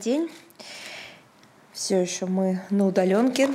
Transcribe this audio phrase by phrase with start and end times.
[0.00, 0.30] день.
[1.72, 3.50] Все еще мы на удаленке.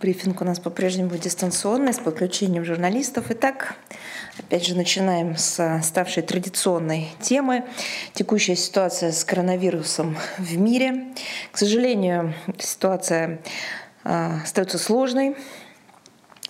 [0.00, 3.26] Брифинг у нас по-прежнему дистанционный, с подключением журналистов.
[3.30, 3.76] Итак,
[4.36, 7.64] опять же, начинаем с ставшей традиционной темы.
[8.12, 11.14] Текущая ситуация с коронавирусом в мире.
[11.52, 13.40] К сожалению, ситуация
[14.02, 15.36] э, остается сложной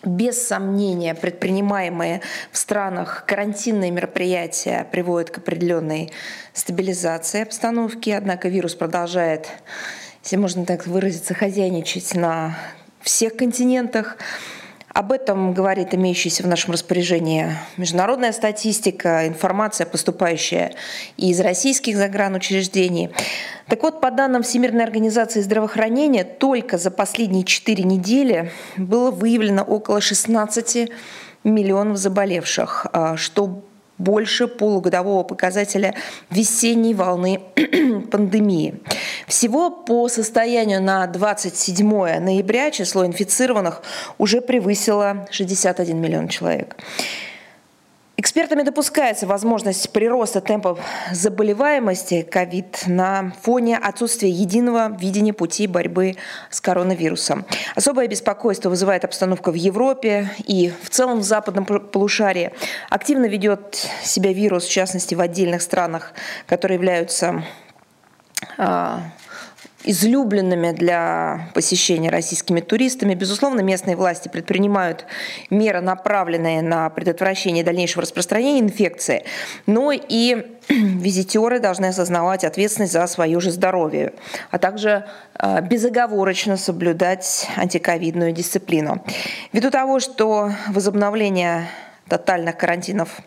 [0.04, 6.12] без сомнения, предпринимаемые в странах карантинные мероприятия приводят к определенной
[6.52, 9.48] стабилизации обстановки, однако вирус продолжает,
[10.24, 12.56] если можно так выразиться, хозяйничать на
[13.00, 14.16] всех континентах.
[14.94, 20.74] Об этом говорит имеющаяся в нашем распоряжении международная статистика, информация, поступающая
[21.16, 23.10] из российских загранучреждений.
[23.68, 30.02] Так вот, по данным Всемирной организации здравоохранения, только за последние 4 недели было выявлено около
[30.02, 30.90] 16
[31.42, 33.64] миллионов заболевших, а, что
[34.02, 35.94] больше полугодового показателя
[36.30, 37.40] весенней волны
[38.10, 38.80] пандемии.
[39.26, 41.88] Всего по состоянию на 27
[42.20, 43.82] ноября число инфицированных
[44.18, 46.76] уже превысило 61 миллион человек.
[48.22, 50.78] Экспертами допускается возможность прироста темпов
[51.10, 56.14] заболеваемости ковид на фоне отсутствия единого видения пути борьбы
[56.48, 57.44] с коронавирусом.
[57.74, 62.52] Особое беспокойство вызывает обстановка в Европе и в целом в западном полушарии.
[62.90, 66.12] Активно ведет себя вирус, в частности, в отдельных странах,
[66.46, 67.42] которые являются
[68.56, 69.00] а,
[69.84, 73.14] излюбленными для посещения российскими туристами.
[73.14, 75.06] Безусловно, местные власти предпринимают
[75.50, 79.24] меры, направленные на предотвращение дальнейшего распространения инфекции,
[79.66, 84.12] но и визитеры должны осознавать ответственность за свое же здоровье,
[84.50, 89.04] а также а, безоговорочно соблюдать антиковидную дисциплину.
[89.52, 91.68] Ввиду того, что возобновление
[92.08, 93.20] тотальных карантинов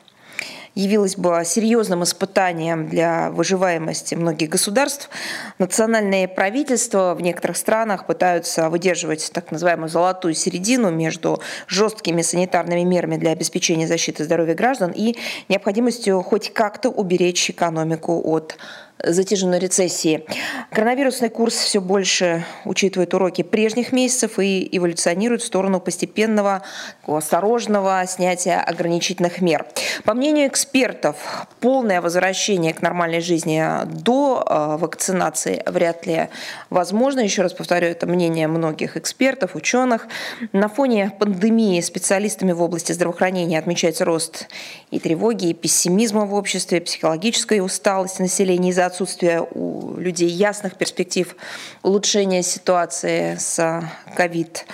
[0.76, 5.10] явилось бы серьезным испытанием для выживаемости многих государств.
[5.58, 13.16] Национальные правительства в некоторых странах пытаются выдерживать так называемую золотую середину между жесткими санитарными мерами
[13.16, 15.16] для обеспечения защиты здоровья граждан и
[15.50, 18.58] необходимостью хоть как-то уберечь экономику от
[19.04, 20.26] затяженной рецессии.
[20.72, 26.64] Коронавирусный курс все больше учитывает уроки прежних месяцев и эволюционирует в сторону постепенного,
[27.06, 29.66] осторожного снятия ограничительных мер.
[30.04, 36.30] По мнению экспертов, полное возвращение к нормальной жизни до э, вакцинации вряд ли
[36.70, 37.20] возможно.
[37.20, 40.08] Еще раз повторю, это мнение многих экспертов, ученых.
[40.52, 44.48] На фоне пандемии специалистами в области здравоохранения отмечается рост
[44.92, 51.36] и тревоги, и пессимизма в обществе, психологическая усталость населения из-за отсутствия у людей ясных перспектив
[51.84, 53.84] улучшения ситуации с
[54.16, 54.66] ковид.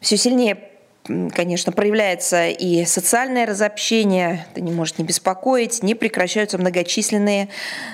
[0.00, 0.70] Все сильнее
[1.34, 7.48] конечно, проявляется и социальное разобщение, это не может не беспокоить, не прекращаются многочисленные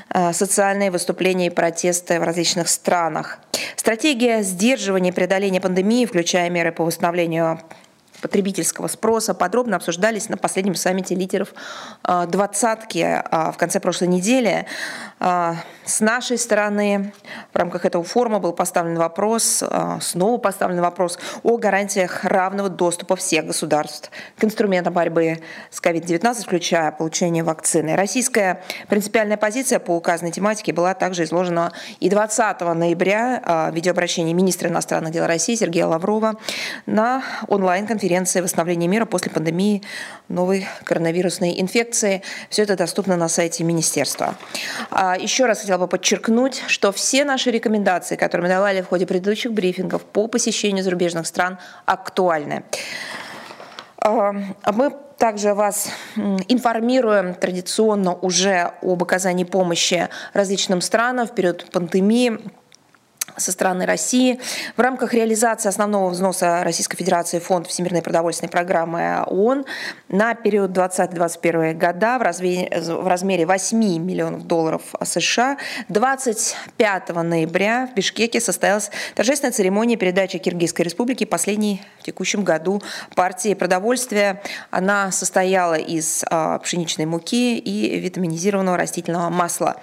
[0.08, 3.38] а, социальные выступления и протесты в различных странах.
[3.76, 7.60] Стратегия сдерживания и преодоления пандемии, включая меры по восстановлению
[8.22, 11.52] потребительского спроса подробно обсуждались на последнем саммите лидеров
[12.02, 14.66] а, двадцатки а, в конце прошлой недели.
[15.84, 17.12] С нашей стороны
[17.52, 19.64] в рамках этого форума был поставлен вопрос,
[20.00, 26.92] снова поставлен вопрос о гарантиях равного доступа всех государств к инструментам борьбы с COVID-19, включая
[26.92, 27.96] получение вакцины.
[27.96, 34.68] Российская принципиальная позиция по указанной тематике была также изложена и 20 ноября в видеообращении министра
[34.68, 36.36] иностранных дел России Сергея Лаврова
[36.86, 39.82] на онлайн-конференции конференция восстановления мира после пандемии
[40.32, 42.22] новой коронавирусной инфекции.
[42.48, 44.34] Все это доступно на сайте министерства.
[44.90, 49.06] А, еще раз хотела бы подчеркнуть, что все наши рекомендации, которые мы давали в ходе
[49.06, 52.64] предыдущих брифингов по посещению зарубежных стран, актуальны.
[53.98, 54.32] А,
[54.72, 55.88] мы также вас
[56.48, 62.40] информируем традиционно уже об оказании помощи различным странам в период пандемии
[63.36, 64.40] со стороны России.
[64.76, 69.64] В рамках реализации основного взноса Российской Федерации Фонд Всемирной продовольственной программы ООН
[70.08, 75.56] на период 2021 года в размере, в размере 8 миллионов долларов США
[75.88, 82.82] 25 ноября в Бишкеке состоялась торжественная церемония передачи Киргизской Республики последней в текущем году
[83.14, 84.42] партии продовольствия.
[84.70, 89.76] Она состояла из а, пшеничной муки и витаминизированного растительного масла.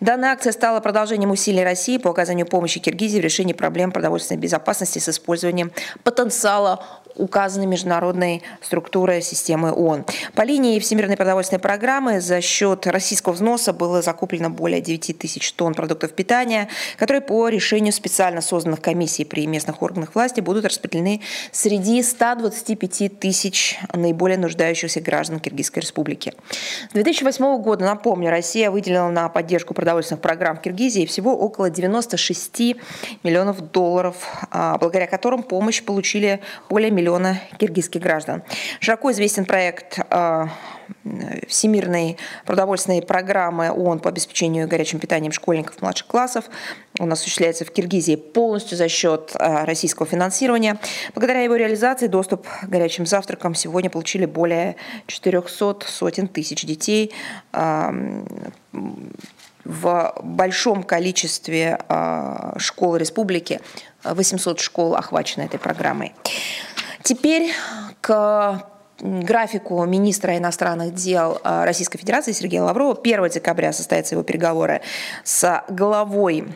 [0.00, 5.00] Данная акция стала продолжением усилий России по оказанию помощи Киргизии в решении проблем продовольственной безопасности
[5.00, 5.72] с использованием
[6.04, 6.86] потенциала
[7.16, 10.04] указанной международной структурой системы ООН.
[10.34, 15.74] По линии Всемирной продовольственной программы за счет российского взноса было закуплено более 9 тысяч тонн
[15.74, 16.68] продуктов питания,
[16.98, 21.22] которые по решению специально созданных комиссий при местных органах власти будут распределены
[21.52, 26.34] среди 125 тысяч наиболее нуждающихся граждан Киргизской республики.
[26.90, 32.76] С 2008 года, напомню, Россия выделила на поддержку продовольственных программ в Киргизии всего около 96
[33.22, 34.16] миллионов долларов,
[34.50, 37.05] а, благодаря которым помощь получили более миллиона
[37.58, 38.42] киргизских граждан.
[38.80, 40.48] Широко известен проект а,
[41.48, 46.44] Всемирной продовольственной программы ООН по обеспечению горячим питанием школьников младших классов.
[46.98, 50.78] Он осуществляется в Киргизии полностью за счет а, российского финансирования.
[51.14, 54.76] Благодаря его реализации доступ к горячим завтракам сегодня получили более
[55.06, 57.12] 400 сотен тысяч детей
[59.64, 61.78] в большом количестве
[62.58, 63.60] школ республики.
[64.04, 66.14] 800 школ охвачены этой программой.
[67.06, 67.52] Теперь
[68.00, 68.66] к
[68.98, 72.98] графику министра иностранных дел э, Российской Федерации Сергея Лаврова.
[73.00, 74.80] 1 декабря состоятся его переговоры
[75.22, 76.48] с главой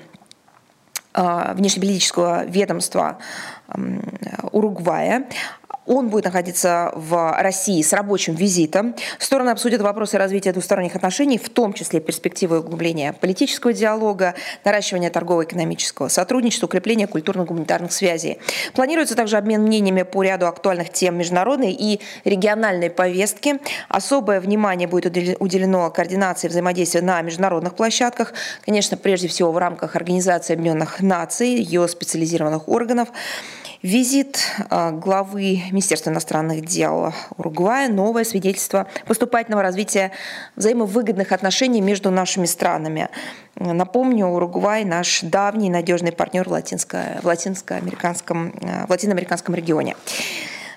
[1.15, 3.19] э, внешнеполитического ведомства
[4.51, 5.27] Уругвая.
[5.87, 8.95] Он будет находиться в России с рабочим визитом.
[9.19, 14.35] Стороны обсудят вопросы развития двусторонних отношений, в том числе перспективы углубления политического диалога,
[14.65, 18.39] наращивания торгово-экономического сотрудничества, укрепления культурно-гуманитарных связей.
[18.75, 23.59] Планируется также обмен мнениями по ряду актуальных тем международной и региональной повестки.
[23.89, 25.07] Особое внимание будет
[25.41, 28.35] уделено координации взаимодействия на международных площадках.
[28.65, 33.09] Конечно, прежде всего в рамках Организации Объединенных Наций, ее специализированных органов.
[33.83, 34.39] Визит
[34.69, 40.13] а, главы Министерства иностранных дел Уругвая– новое свидетельство поступательного развития
[40.57, 43.09] взаимовыгодных отношений между нашими странами.
[43.55, 48.53] Напомню, Уругвай– наш давний надежный партнер в, латинско- в латиноамериканском,
[48.87, 49.97] в латиноамериканском регионе.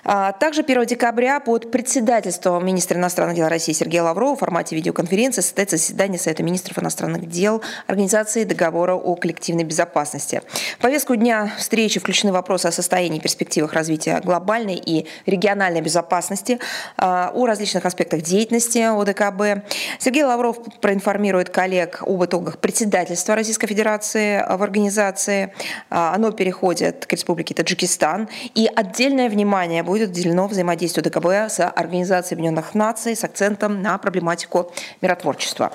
[0.04, 5.40] А, также 1 декабря под председательством министра иностранных дел России Сергея Лаврова в формате видеоконференции
[5.40, 10.42] состоится заседание Совета министров иностранных дел Организации договора о коллективной безопасности.
[10.78, 16.58] В повестку дня встречи включены вопросы о состоянии и перспективах развития глобальной и региональной безопасности,
[16.96, 19.66] а, о различных аспектах деятельности ОДКБ.
[19.98, 25.54] Сергей Лавров проинформирует коллег об итогах председательства Российской Федерации в организации.
[25.88, 28.28] А, оно переходит к Республике Таджикистан.
[28.54, 33.96] И отдельное внимание будет будет уделено взаимодействию ДКБ с Организацией Объединенных Наций с акцентом на
[33.96, 35.70] проблематику миротворчества.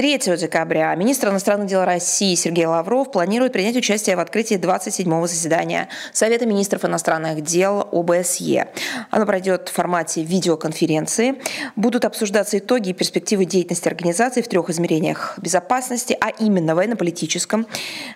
[0.00, 5.90] 3 декабря министр иностранных дел России Сергей Лавров планирует принять участие в открытии 27-го заседания
[6.14, 8.68] Совета министров иностранных дел ОБСЕ.
[9.10, 11.34] Оно пройдет в формате видеоконференции.
[11.76, 17.66] Будут обсуждаться итоги и перспективы деятельности организации в трех измерениях безопасности, а именно военно-политическом,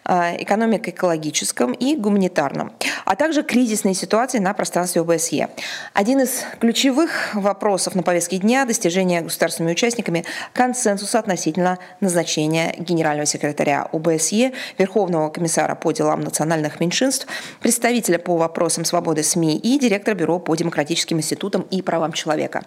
[0.07, 2.73] э, экономико-экологическом и гуманитарном,
[3.05, 5.51] а также кризисные ситуации на пространстве ОБСЕ.
[5.93, 13.88] Один из ключевых вопросов на повестке дня– достижение государственными участниками консенсуса относительно назначения генерального секретаря
[13.93, 17.26] ОБСЕ, Верховного комиссара по делам национальных меньшинств,
[17.61, 22.62] представителя по вопросам свободы СМИ и директора Бюро по демократическим институтам и правам человека.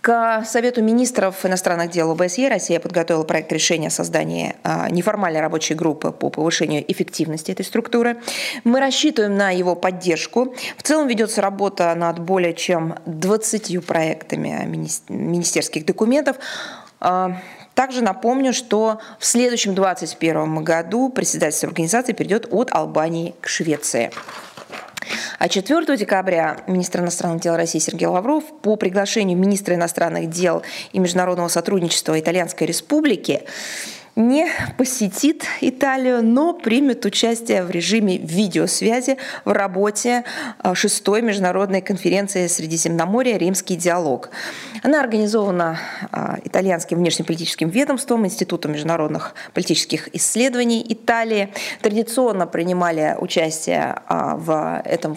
[0.00, 5.74] К Совету министров иностранных дел ОБСЕ Россия подготовила проект решения о создании а, неформальной рабочей
[5.74, 8.16] группы по повышению эффективности этой структуры.
[8.62, 10.54] Мы рассчитываем на его поддержку.
[10.76, 14.64] В целом ведется работа над более чем 20 проектами
[15.08, 16.36] министерских документов.
[17.78, 24.10] Также напомню, что в следующем 2021 году председательство организации перейдет от Албании к Швеции.
[25.38, 30.98] А 4 декабря министр иностранных дел России Сергей Лавров по приглашению министра иностранных дел и
[30.98, 33.44] международного сотрудничества Итальянской Республики
[34.18, 40.24] не посетит Италию, но примет участие в режиме видеосвязи в работе
[40.62, 44.30] э, шестой международной конференции Средиземноморья «Римский диалог».
[44.82, 45.78] Она организована
[46.10, 51.52] э, итальянским внешнеполитическим ведомством, Институтом международных политических исследований Италии.
[51.80, 55.16] Традиционно принимали участие э, в этом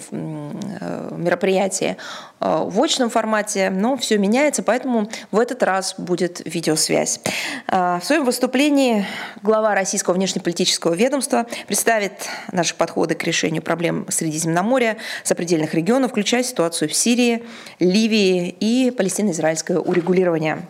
[1.18, 1.98] мероприятии
[2.42, 7.22] в очном формате, но все меняется, поэтому в этот раз будет видеосвязь.
[7.68, 9.06] В своем выступлении
[9.44, 12.14] глава российского внешнеполитического ведомства представит
[12.52, 17.44] наши подходы к решению проблем Средиземноморья, сопредельных регионов, включая ситуацию в Сирии,
[17.80, 20.66] Ливии и палестино-израильское урегулирование.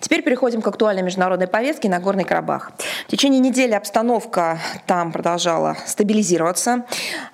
[0.00, 2.70] Теперь переходим к актуальной международной повестке на Горный Карабах.
[3.06, 6.84] В течение недели обстановка там продолжала стабилизироваться.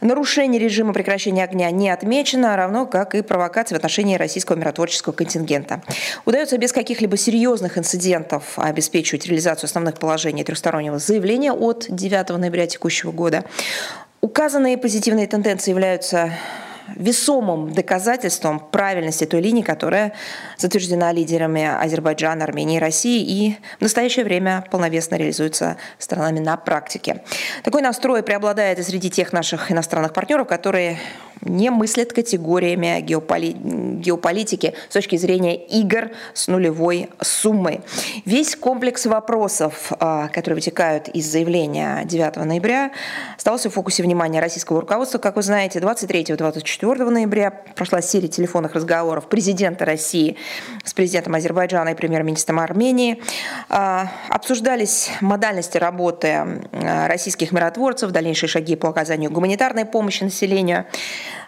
[0.00, 5.82] Нарушение режима прекращения огня не отмечено, равно как и провокации в отношении российского миротворческого контингента.
[6.24, 13.10] Удается без каких-либо серьезных инцидентов обеспечивать реализацию основных положений трехстороннего заявления от 9 ноября текущего
[13.10, 13.44] года.
[14.20, 16.32] Указанные позитивные тенденции являются
[16.96, 20.12] весомым доказательством правильности той линии, которая
[20.56, 27.22] затверждена лидерами Азербайджана, Армении и России и в настоящее время полновесно реализуется странами на практике.
[27.64, 30.98] Такой настрой преобладает и среди тех наших иностранных партнеров, которые
[31.42, 33.52] не мыслят категориями геополи...
[33.52, 37.80] геополитики с точки зрения игр с нулевой суммой.
[38.24, 42.92] Весь комплекс вопросов, а, которые вытекают из заявления 9 ноября,
[43.36, 45.18] остался в фокусе внимания российского руководства.
[45.18, 46.71] Как вы знаете, 23-24
[47.10, 50.36] ноября прошла серия телефонных разговоров президента России
[50.84, 53.22] с президентом Азербайджана и премьер-министром Армении.
[53.68, 60.86] А, обсуждались модальности работы российских миротворцев, дальнейшие шаги по оказанию гуманитарной помощи населению.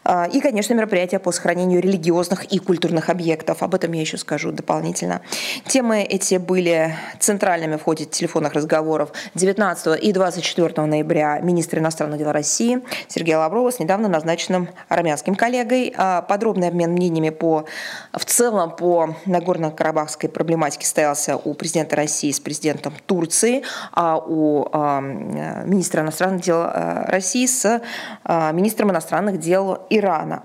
[0.04, 3.62] А, и, конечно, мероприятия по сохранению религиозных и культурных объектов.
[3.62, 5.22] Об этом я еще скажу дополнительно.
[5.66, 12.32] Темы эти были центральными в ходе телефонных разговоров 19 и 24 ноября министра иностранных дел
[12.32, 15.94] России Сергея Лаврова с недавно назначенным армянским коллегой.
[15.96, 17.64] А, подробный обмен мнениями по,
[18.12, 24.68] в целом по Нагорно-Карабахской проблематике состоялся у президента России с президентом Турции, а у
[25.64, 27.80] министра иностранных дел России с
[28.28, 30.42] министром иностранных дел Ирана.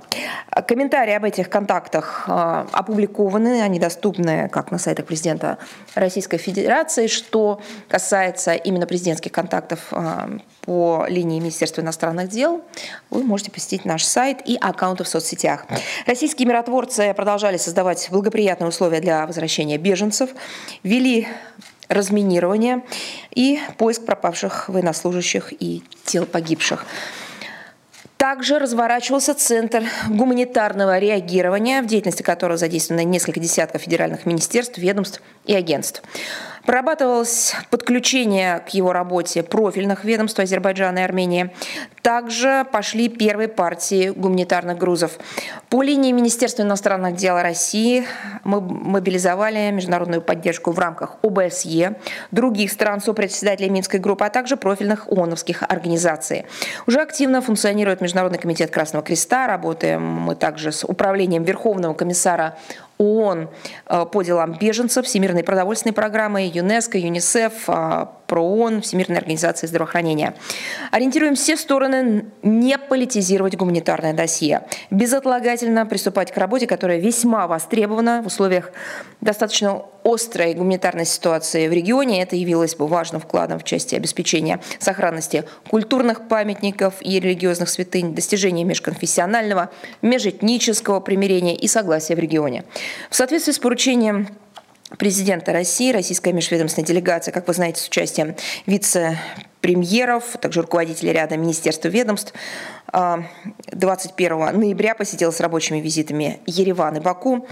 [0.67, 5.57] Комментарии об этих контактах а, опубликованы, они доступны как на сайтах президента
[5.95, 7.07] Российской Федерации.
[7.07, 10.29] Что касается именно президентских контактов а,
[10.61, 12.61] по линии Министерства иностранных дел,
[13.09, 15.65] вы можете посетить наш сайт и аккаунты в соцсетях.
[16.05, 20.29] Российские миротворцы продолжали создавать благоприятные условия для возвращения беженцев,
[20.83, 21.27] вели
[21.87, 22.83] разминирование
[23.31, 26.85] и поиск пропавших военнослужащих и тел погибших.
[28.19, 35.55] Также разворачивался Центр гуманитарного реагирования, в деятельности которого задействовано несколько десятков федеральных министерств, ведомств и
[35.55, 36.03] агентств.
[36.65, 41.51] Прорабатывалось подключение к его работе профильных ведомств Азербайджана и Армении.
[42.01, 45.17] Также пошли первые партии гуманитарных грузов.
[45.69, 48.05] По линии Министерства иностранных дел России
[48.43, 51.95] мы мобилизовали международную поддержку в рамках ОБСЕ,
[52.31, 56.45] других стран сопредседателей Минской группы, а также профильных ООНовских организаций.
[56.87, 59.47] Уже активно функционирует Международный комитет Красного Креста.
[59.47, 62.57] Работаем мы также с управлением Верховного комиссара
[62.99, 63.49] ООН
[63.87, 67.69] э, по делам беженцев, Всемирной продовольственной программы, ЮНЕСКО, ЮНИСЕФ,
[68.29, 70.35] э, ПРООН, Всемирной организации здравоохранения.
[70.91, 78.27] Ориентируем все стороны не политизировать гуманитарное досье, безотлагательно приступать к работе, которая весьма востребована в
[78.27, 78.71] условиях
[79.21, 82.21] достаточно острой гуманитарной ситуации в регионе.
[82.21, 88.63] Это явилось бы важным вкладом в части обеспечения сохранности культурных памятников и религиозных святынь, достижения
[88.63, 89.69] межконфессионального,
[90.01, 92.63] межэтнического примирения и согласия в регионе.
[93.09, 94.27] В соответствии с поручением
[94.97, 98.35] президента России, российская межведомственная делегация, как вы знаете, с участием
[99.61, 102.33] вице-премьеров, также руководителей ряда министерств и ведомств,
[102.91, 107.47] 21 а, ноября посетила с рабочими визитами Ереван и Баку.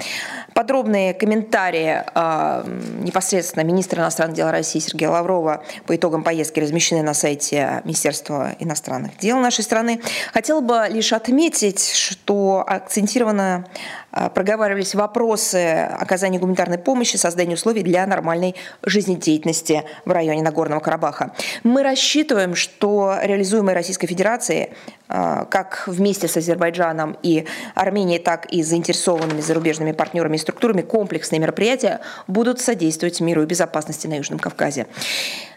[0.55, 2.65] Подробные комментарии а,
[2.99, 9.17] непосредственно министра иностранных дел России Сергея Лаврова по итогам поездки размещены на сайте Министерства иностранных
[9.19, 10.01] дел нашей страны.
[10.33, 13.65] Хотела бы лишь отметить, что акцентировано
[14.11, 21.33] а, проговаривались вопросы оказания гуманитарной помощи, создания условий для нормальной жизнедеятельности в районе Нагорного Карабаха.
[21.63, 24.69] Мы рассчитываем, что реализуемые Российской Федерацией
[25.09, 31.39] а, как вместе с Азербайджаном и Арменией, так и заинтересованными зарубежными партнерами и структурами комплексные
[31.39, 34.85] мероприятия будут содействовать миру и безопасности на Южном Кавказе.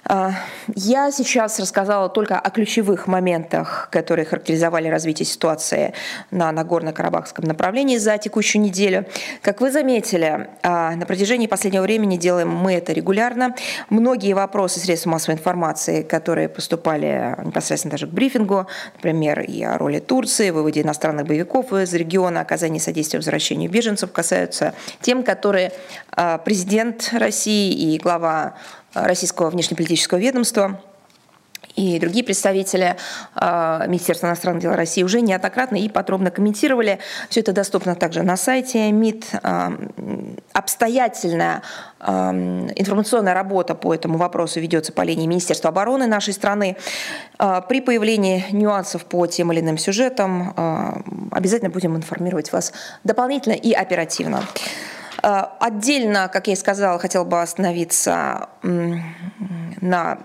[0.04, 0.32] А,
[0.74, 5.94] я сейчас рассказала только о ключевых моментах, которые характеризовали развитие ситуации
[6.30, 9.06] на Нагорно-Карабахском направлении за текущую неделю.
[9.42, 13.54] Как вы заметили, а, на протяжении последнего времени делаем мы это регулярно.
[13.88, 19.98] Многие вопросы средств массовой информации, которые поступали непосредственно даже к брифингу, например, и о роли
[19.98, 25.72] Турции, выводе иностранных боевиков из региона, оказании содействия возвращению беженцев, касаются тем, которые
[26.12, 28.54] а, президент России и глава
[28.94, 30.80] российского внешнеполитического ведомства
[31.76, 32.96] и другие представители
[33.36, 36.98] э, Министерства иностранных дел России уже неоднократно и подробно комментировали.
[37.28, 39.26] Все это доступно также на сайте МИД.
[39.42, 39.70] Э,
[40.52, 41.62] обстоятельная
[42.00, 42.10] э,
[42.76, 46.76] информационная работа по этому вопросу ведется по линии Министерства обороны нашей страны.
[47.68, 52.72] При появлении нюансов по тем или иным сюжетам обязательно будем информировать вас
[53.04, 54.42] дополнительно и оперативно.
[55.22, 58.48] Э, отдельно, как я и сказала, хотела бы остановиться
[59.80, 60.18] на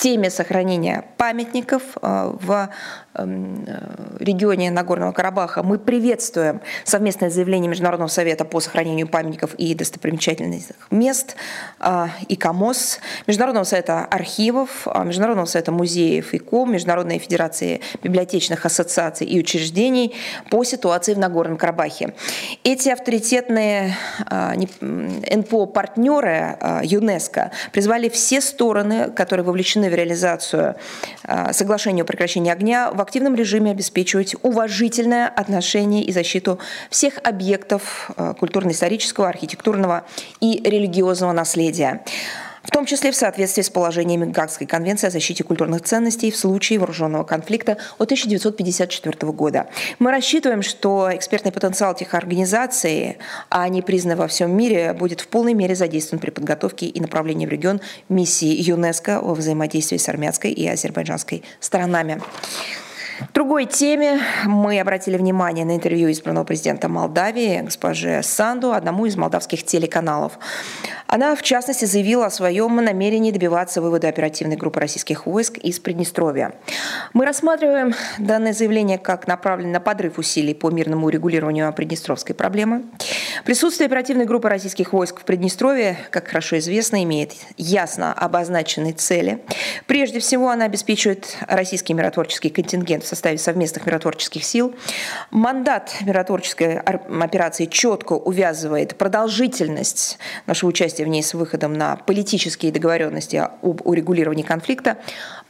[0.00, 2.70] теме сохранения памятников в
[3.14, 3.66] эм,
[4.18, 5.62] регионе Нагорного Карабаха.
[5.62, 11.36] Мы приветствуем совместное заявление Международного совета по сохранению памятников и достопримечательных мест
[12.28, 19.38] и КАМОС, Международного совета архивов, Международного совета музеев и КОМ, Международной федерации библиотечных ассоциаций и
[19.38, 20.14] учреждений
[20.50, 22.14] по ситуации в Нагорном Карабахе.
[22.64, 23.96] Эти авторитетные
[24.80, 30.76] НПО-партнеры ЮНЕСКО призвали все стороны, которые вовлечены в реализацию
[31.52, 36.58] соглашения о прекращении огня, в активном режиме обеспечивать уважительное отношение и защиту
[36.90, 40.04] всех объектов культурно-исторического, архитектурного
[40.40, 42.02] и религиозного наследия
[42.66, 46.78] в том числе в соответствии с положениями Гаагской конвенции о защите культурных ценностей в случае
[46.78, 49.68] вооруженного конфликта от 1954 года.
[49.98, 53.18] Мы рассчитываем, что экспертный потенциал этих организаций,
[53.48, 57.46] а они признаны во всем мире, будет в полной мере задействован при подготовке и направлении
[57.46, 62.20] в регион миссии ЮНЕСКО во взаимодействии с армянской и азербайджанской сторонами.
[63.20, 69.16] В другой теме мы обратили внимание на интервью избранного президента Молдавии госпожи Санду одному из
[69.16, 70.38] молдавских телеканалов.
[71.06, 76.52] Она, в частности, заявила о своем намерении добиваться вывода оперативной группы российских войск из Приднестровья.
[77.14, 82.82] Мы рассматриваем данное заявление как направленное на подрыв усилий по мирному урегулированию приднестровской проблемы.
[83.44, 89.38] Присутствие оперативной группы российских войск в Приднестровье, как хорошо известно, имеет ясно обозначенные цели.
[89.86, 94.74] Прежде всего, она обеспечивает российский миротворческий контингент в составе совместных миротворческих сил.
[95.30, 103.36] Мандат миротворческой операции четко увязывает продолжительность нашего участия в ней с выходом на политические договоренности
[103.36, 104.98] об урегулировании конфликта,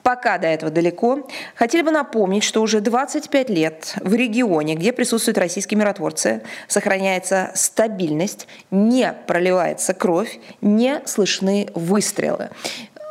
[0.02, 1.26] пока до этого далеко.
[1.54, 8.46] Хотели бы напомнить, что уже 25 лет в регионе, где присутствуют российские миротворцы, сохраняется стабильность,
[8.70, 12.50] не проливается кровь, не слышны выстрелы.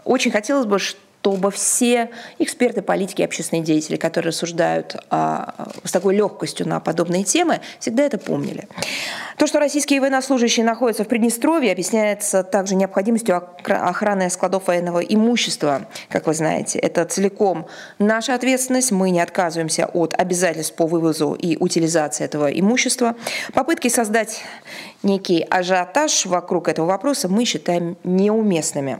[0.05, 1.04] Очень хотелось бы, чтобы
[1.51, 8.03] все эксперты, политики, общественные деятели, которые рассуждают а, с такой легкостью на подобные темы, всегда
[8.03, 8.67] это помнили.
[9.37, 15.87] То, что российские военнослужащие находятся в Приднестровье, объясняется также необходимостью охраны складов военного имущества.
[16.09, 17.67] Как вы знаете, это целиком
[17.99, 18.91] наша ответственность.
[18.91, 23.15] Мы не отказываемся от обязательств по вывозу и утилизации этого имущества.
[23.53, 24.41] Попытки создать
[25.03, 28.99] некий ажиотаж вокруг этого вопроса мы считаем неуместными.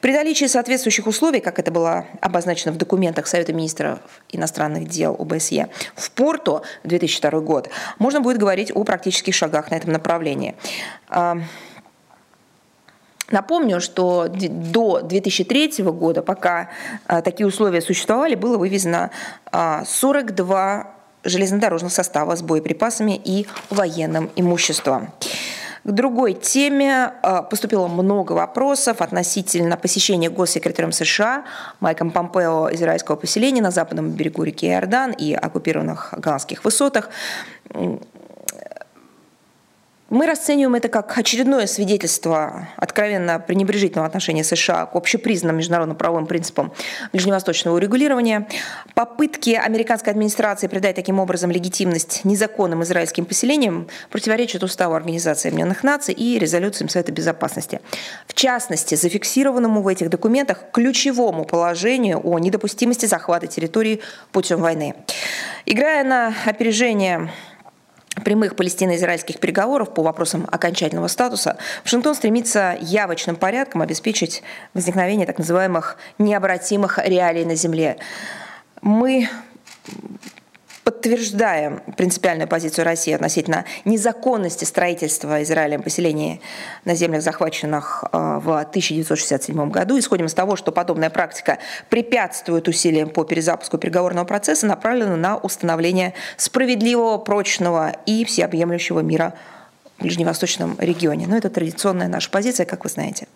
[0.00, 3.98] При наличии соответствующих условий, как это было обозначено в документах Совета министров
[4.30, 9.76] иностранных дел ОБСЕ, в Порту в 2002 год, можно будет говорить о практических шагах на
[9.76, 10.54] этом направлении.
[11.08, 11.38] А,
[13.30, 16.70] напомню, что до 2003 года, пока
[17.06, 19.10] а, такие условия существовали, было вывезено
[19.52, 20.95] 42
[21.26, 25.12] а, железнодорожных состава с боеприпасами и военным имуществом.
[25.84, 31.44] К другой теме э, поступило много вопросов относительно посещения госсекретарем США
[31.78, 37.08] Майком Помпео израильского поселения на западном берегу реки Иордан и оккупированных голландских высотах.
[40.08, 46.72] Мы расцениваем это как очередное свидетельство откровенно пренебрежительного отношения США к общепризнанным международным правовым принципам
[47.12, 48.46] ближневосточного урегулирования,
[48.94, 56.14] попытки американской администрации придать таким образом легитимность незаконным израильским поселениям противоречат уставу Организации Объединенных Наций
[56.14, 57.80] и резолюциям Совета Безопасности.
[58.28, 64.94] В частности, зафиксированному в этих документах ключевому положению о недопустимости захвата территории путем войны.
[65.64, 67.28] Играя на опережение
[68.24, 74.42] прямых палестино-израильских переговоров по вопросам окончательного статуса, Вашингтон стремится явочным порядком обеспечить
[74.74, 77.98] возникновение так называемых необратимых реалий на земле.
[78.82, 79.28] Мы
[80.86, 86.40] подтверждаем принципиальную позицию России относительно незаконности строительства Израилем поселений
[86.84, 89.98] на землях, захваченных э, в 1967 году.
[89.98, 96.14] Исходим из того, что подобная практика препятствует усилиям по перезапуску переговорного процесса, направленного на установление
[96.36, 99.34] справедливого, прочного и всеобъемлющего мира
[99.98, 101.26] в ближневосточном регионе.
[101.26, 103.26] Но это традиционная наша позиция, как вы знаете.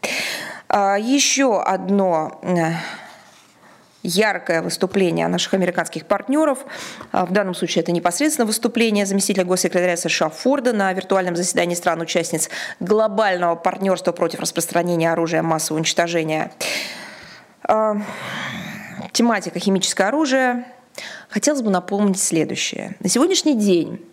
[0.69, 2.75] А, еще одно э,
[4.03, 6.65] яркое выступление наших американских партнеров.
[7.13, 12.51] А, в данном случае это непосредственно выступление заместителя госсекретаря США Форда на виртуальном заседании стран-участниц
[12.81, 16.53] глобального партнерства против распространения оружия массового уничтожения.
[17.63, 17.97] А,
[19.13, 20.65] тематика химическое оружие.
[21.29, 22.97] Хотелось бы напомнить следующее.
[23.01, 24.05] На сегодняшний день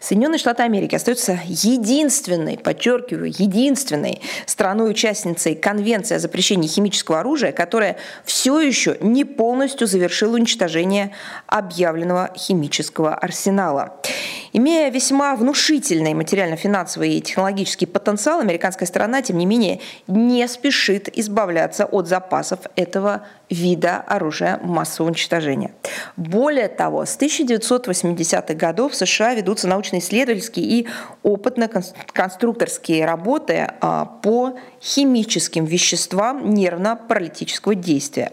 [0.00, 8.60] Соединенные Штаты Америки остаются единственной, подчеркиваю, единственной страной-участницей Конвенции о запрещении химического оружия, которая все
[8.60, 11.12] еще не полностью завершила уничтожение
[11.46, 14.00] объявленного химического арсенала.
[14.54, 21.86] Имея весьма внушительный материально-финансовый и технологический потенциал, американская сторона, тем не менее, не спешит избавляться
[21.86, 25.72] от запасов этого вида оружия массового уничтожения.
[26.16, 30.88] Более того, с 1980-х годов в США ведутся научно-исследовательские и
[31.22, 38.32] опытно-конструкторские работы а, по химическим веществам нервно-паралитического действия.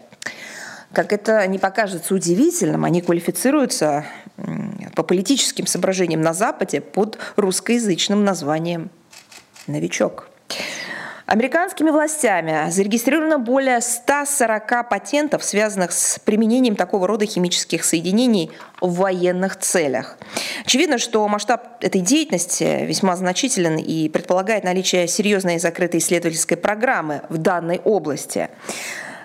[0.91, 4.05] Как это не покажется удивительным, они квалифицируются
[4.95, 8.89] по политическим соображениям на Западе под русскоязычным названием
[9.67, 10.29] «новичок».
[11.29, 18.49] Американскими властями зарегистрировано более 140 патентов, связанных с применением такого рода химических соединений
[18.81, 20.17] в военных целях.
[20.65, 27.37] Очевидно, что масштаб этой деятельности весьма значителен и предполагает наличие серьезной закрытой исследовательской программы в
[27.37, 28.49] данной области.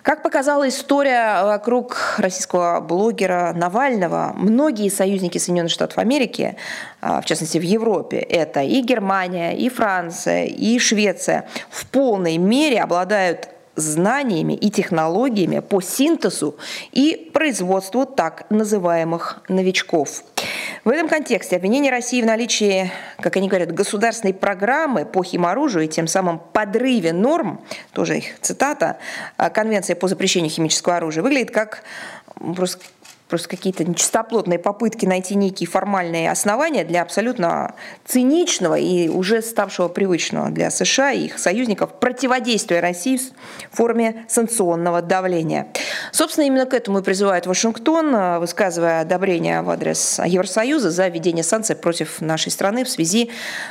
[0.05, 6.59] Как показала история вокруг российского блогера Навального, многие союзники Соединенных Штатов Америки,
[7.01, 12.83] а, в частности в Европе, это и Германия, и Франция, и Швеция, в полной мере
[12.83, 16.57] обладают знаниями и технологиями по синтезу
[16.93, 20.25] и производству так называемых новичков.
[20.85, 25.89] В этом контексте обвинение России в наличии, как они говорят, государственной программы по химоружию и
[25.89, 27.61] тем самым подрыве норм,
[27.93, 28.99] тоже их цитата,
[29.37, 31.83] Конвенции по запрещению химического оружия, выглядит как
[32.55, 32.79] просто
[33.29, 40.51] просто какие-то нечистоплотные попытки найти некие формальные основания для абсолютно циничного и уже ставшего привычного
[40.51, 43.15] для США и их союзников противодействия России
[43.71, 45.69] в форме санкционного давления.
[46.13, 51.77] Собственно, именно к этому и призывает Вашингтон, высказывая одобрение в адрес Евросоюза за введение санкций
[51.77, 53.31] против нашей страны в связи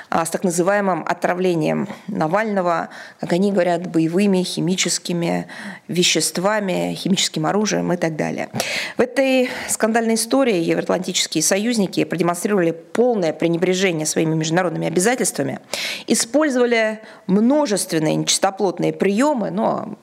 [0.09, 2.89] а, с так называемым отравлением Навального,
[3.19, 5.47] как они говорят, боевыми химическими
[5.87, 8.49] веществами, химическим оружием и так далее.
[8.97, 15.59] В этой скандальной истории евроатлантические союзники продемонстрировали полное пренебрежение своими международными обязательствами,
[16.07, 19.97] использовали множественные нечистоплотные приемы, но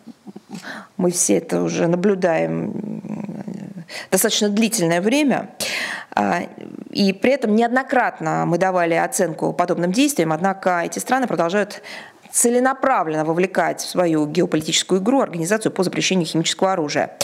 [0.97, 3.01] мы все это уже наблюдаем
[4.11, 5.51] достаточно длительное время.
[6.13, 6.43] А,
[6.91, 11.83] и при этом неоднократно мы давали оценку подобным действиям, однако эти страны продолжают
[12.31, 17.17] целенаправленно вовлекать в свою геополитическую игру организацию по запрещению химического оружия.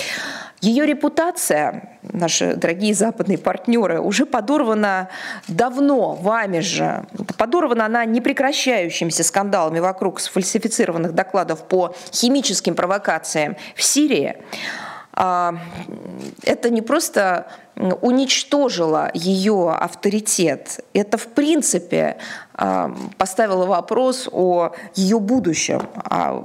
[0.61, 5.09] Ее репутация, наши дорогие западные партнеры, уже подорвана
[5.49, 7.05] давно вами же.
[7.37, 14.37] Подорвана она непрекращающимися скандалами вокруг сфальсифицированных докладов по химическим провокациям в Сирии.
[15.19, 15.55] А,
[16.42, 22.19] это не просто уничтожило ее авторитет, это в принципе
[22.55, 26.45] а, поставило вопрос о ее будущем, а,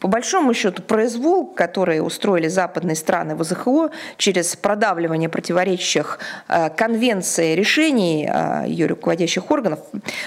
[0.00, 7.54] по большому счету произвол, который устроили западные страны в ЗХО через продавливание противоречащих э, конвенции
[7.54, 9.80] решений э, ее руководящих органов,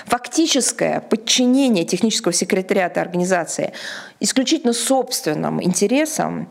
[0.05, 3.73] фактическое подчинение технического секретариата организации
[4.19, 6.47] исключительно собственным интересам,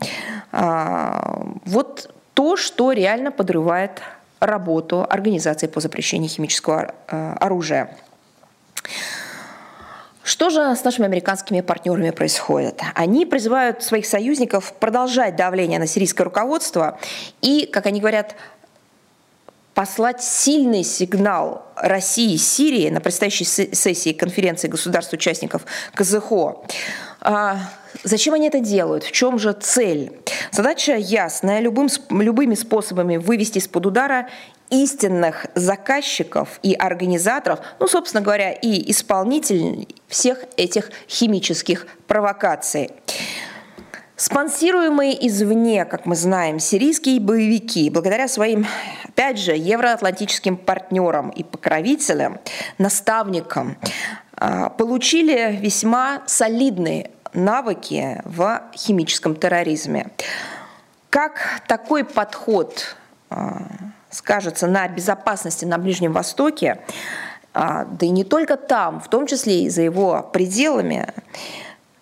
[0.51, 4.01] э, вот то, что реально подрывает
[4.39, 7.97] работу Организации по запрещению химического оружия.
[10.29, 12.79] Что же с нашими американскими партнерами происходит?
[12.93, 16.99] Они призывают своих союзников продолжать давление на сирийское руководство
[17.41, 18.35] и, как они говорят,
[19.73, 25.63] послать сильный сигнал России и Сирии на предстоящей сессии конференции государств-участников
[25.95, 26.63] КЗХО.
[27.21, 27.57] А,
[28.03, 29.05] зачем они это делают?
[29.05, 30.11] В чем же цель?
[30.51, 31.59] Задача ясная.
[31.59, 34.29] Любым, любыми способами вывести из-под удара
[34.69, 42.91] истинных заказчиков и организаторов, ну, собственно говоря, и исполнителей всех этих химических провокаций.
[44.15, 48.67] Спонсируемые извне, как мы знаем, сирийские боевики, благодаря своим,
[49.05, 52.39] опять же, евроатлантическим партнерам и покровителям,
[52.77, 53.77] наставникам,
[54.33, 60.11] а, получили весьма солидные навыки в химическом терроризме.
[61.09, 62.97] Как такой подход
[63.29, 63.61] а,
[64.09, 66.79] скажется на безопасности на Ближнем Востоке,
[67.53, 71.13] а, да и не только там, в том числе и за его пределами,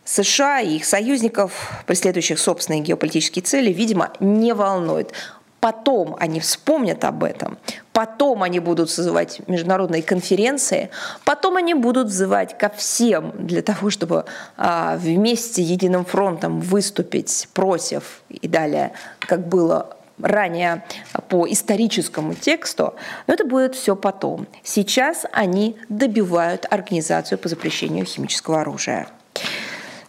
[0.04, 5.14] США и их союзников, преследующих собственные геополитические цели, видимо, не волнует.
[5.60, 7.58] Потом они вспомнят об этом,
[7.92, 10.92] потом они будут созывать международные конференции,
[11.26, 18.22] потом они будут взывать ко всем для того, чтобы а, вместе единым фронтом выступить против
[18.30, 20.84] и далее, как было ранее
[21.30, 22.96] по историческому тексту,
[23.28, 24.48] но это будет все потом.
[24.64, 29.08] Сейчас они добивают организацию по запрещению химического оружия.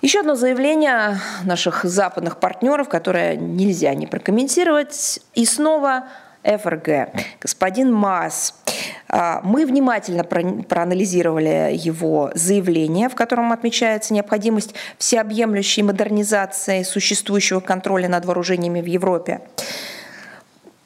[0.01, 5.21] Еще одно заявление наших западных партнеров, которое нельзя не прокомментировать.
[5.35, 6.05] И снова
[6.45, 7.11] ФРГ.
[7.41, 8.55] Господин Мас
[9.11, 18.27] А, мы внимательно проанализировали его заявление, в котором отмечается необходимость всеобъемлющей модернизации существующего контроля над
[18.27, 19.41] вооружениями в Европе.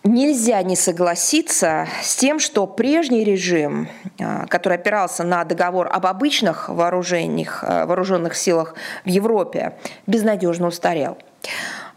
[0.04, 3.88] Нельзя не согласиться с тем, что прежний режим,
[4.20, 9.74] а, который опирался на договор об обычных вооружениях, а, вооруженных силах в Европе,
[10.08, 11.18] безнадежно устарел.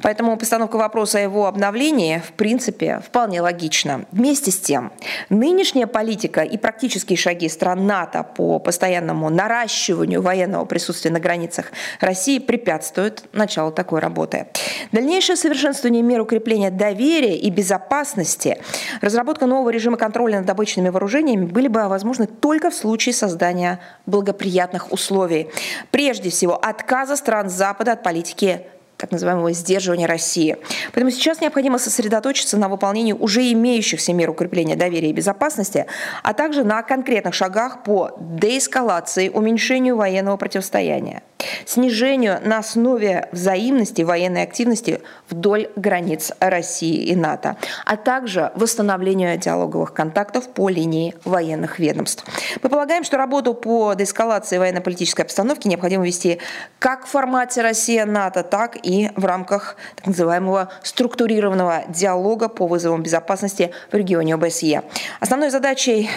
[0.02, 4.06] Поэтому постановка вопроса о его обновлении, в принципе, вполне логична.
[4.12, 4.92] Вместе с тем,
[5.30, 12.40] нынешняя политика и практические шаги стран НАТО по постоянному наращиванию военного присутствия на границах России
[12.40, 14.48] препятствуют началу такой работы.
[14.92, 18.58] Дальнейшее совершенствование мер укрепления доверия и безопасности,
[19.02, 24.92] разработка нового режима контроля над обычными вооружениями были бы возможны только в случае создания благоприятных
[24.92, 25.50] условий.
[25.92, 28.66] Прежде всего, отказа стран Запада от политики
[29.06, 30.58] так называемого сдерживания России.
[30.94, 35.86] Поэтому сейчас необходимо сосредоточиться на выполнении уже имеющихся мер укрепления доверия и безопасности,
[36.24, 41.22] а также на конкретных шагах по деэскалации, уменьшению военного противостояния
[41.66, 49.94] снижению на основе взаимности военной активности вдоль границ России и НАТО, а также восстановлению диалоговых
[49.94, 52.24] контактов по линии военных ведомств.
[52.62, 56.40] Мы полагаем, что работу по деэскалации военно-политической обстановки необходимо вести
[56.80, 63.72] как в формате Россия-НАТО, так и в рамках так называемого структурированного диалога по вызовам безопасности
[63.92, 64.84] в регионе ОБСЕ.
[65.20, 66.10] Основной задачей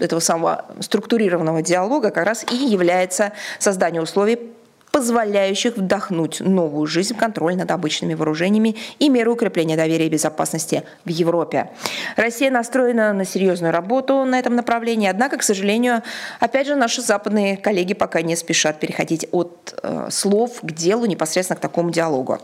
[0.00, 4.52] этого самого структурированного диалога как раз и является создание условий
[4.98, 10.82] позволяющих вдохнуть новую жизнь в контроль над обычными вооружениями и меры укрепления доверия и безопасности
[11.04, 11.70] в Европе.
[12.16, 16.02] Россия настроена на серьезную работу на этом направлении, однако, к сожалению,
[16.40, 21.58] опять же, наши западные коллеги пока не спешат переходить от э, слов к делу, непосредственно
[21.58, 22.40] к такому диалогу.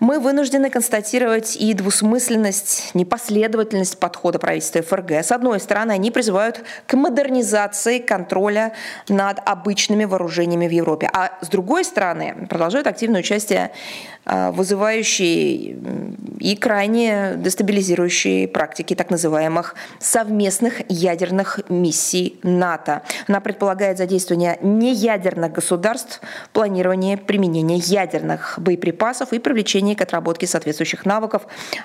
[0.00, 5.12] Мы вынуждены констатировать и двусмысленность, непоследовательность подхода правительства ФРГ.
[5.12, 8.72] С одной стороны, они призывают к модернизации контроля
[9.08, 13.70] над обычными вооружениями в Европе, а с другой другой стороны, продолжают активное участие
[14.26, 15.76] а, вызывающие
[16.40, 23.02] и крайне дестабилизирующие практики так называемых совместных ядерных миссий НАТО.
[23.28, 26.22] Она предполагает задействование неядерных государств,
[26.54, 31.42] планирование применения ядерных боеприпасов и привлечение к отработке соответствующих навыков,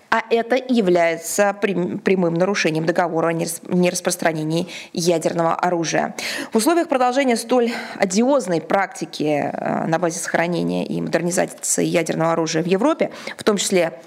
[0.09, 6.15] а это является прямым нарушением договора о нераспространении ядерного оружия.
[6.53, 12.67] В условиях продолжения столь одиозной практики а, на базе сохранения и модернизации ядерного оружия в
[12.67, 13.99] Европе, в том числе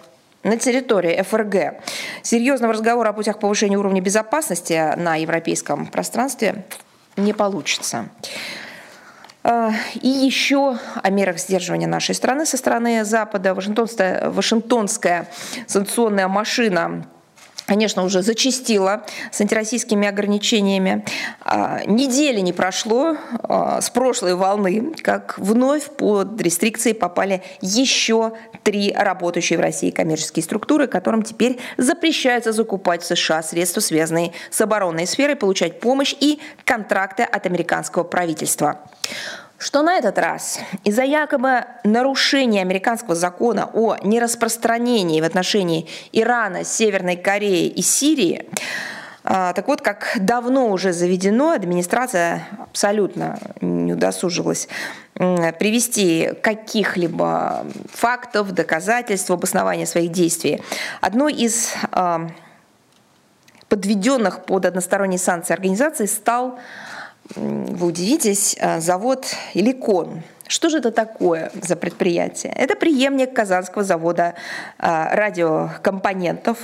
[0.42, 1.82] на территории ФРГ.
[2.22, 6.64] Серьезного разговора о путях повышения уровня безопасности на европейском пространстве
[7.16, 8.08] не получится.
[9.44, 13.54] А, и еще о мерах сдерживания нашей страны со стороны Запада.
[13.54, 15.28] Вашингтонская, Вашингтонская
[15.66, 17.06] санкционная машина
[17.66, 21.04] конечно, уже зачастила с антироссийскими ограничениями.
[21.40, 28.92] А, недели не прошло а, с прошлой волны, как вновь под рестрикции попали еще три
[28.92, 35.06] работающие в России коммерческие структуры, которым теперь запрещается закупать в США средства, связанные с оборонной
[35.06, 38.80] сферой, получать помощь и контракты от американского правительства
[39.62, 47.16] что на этот раз из-за якобы нарушения американского закона о нераспространении в отношении Ирана, Северной
[47.16, 48.50] Кореи и Сирии,
[49.22, 54.68] а, так вот, как давно уже заведено, администрация абсолютно не удосужилась
[55.14, 60.60] привести каких-либо фактов, доказательств, обоснования своих действий.
[61.00, 62.28] Одной из а,
[63.68, 66.58] подведенных под односторонние санкции организаций стал
[67.34, 70.22] вы удивитесь, а, завод «Иликон».
[70.48, 72.52] Что же это такое за предприятие?
[72.52, 74.34] Это преемник Казанского завода
[74.78, 76.58] а, радиокомпонентов.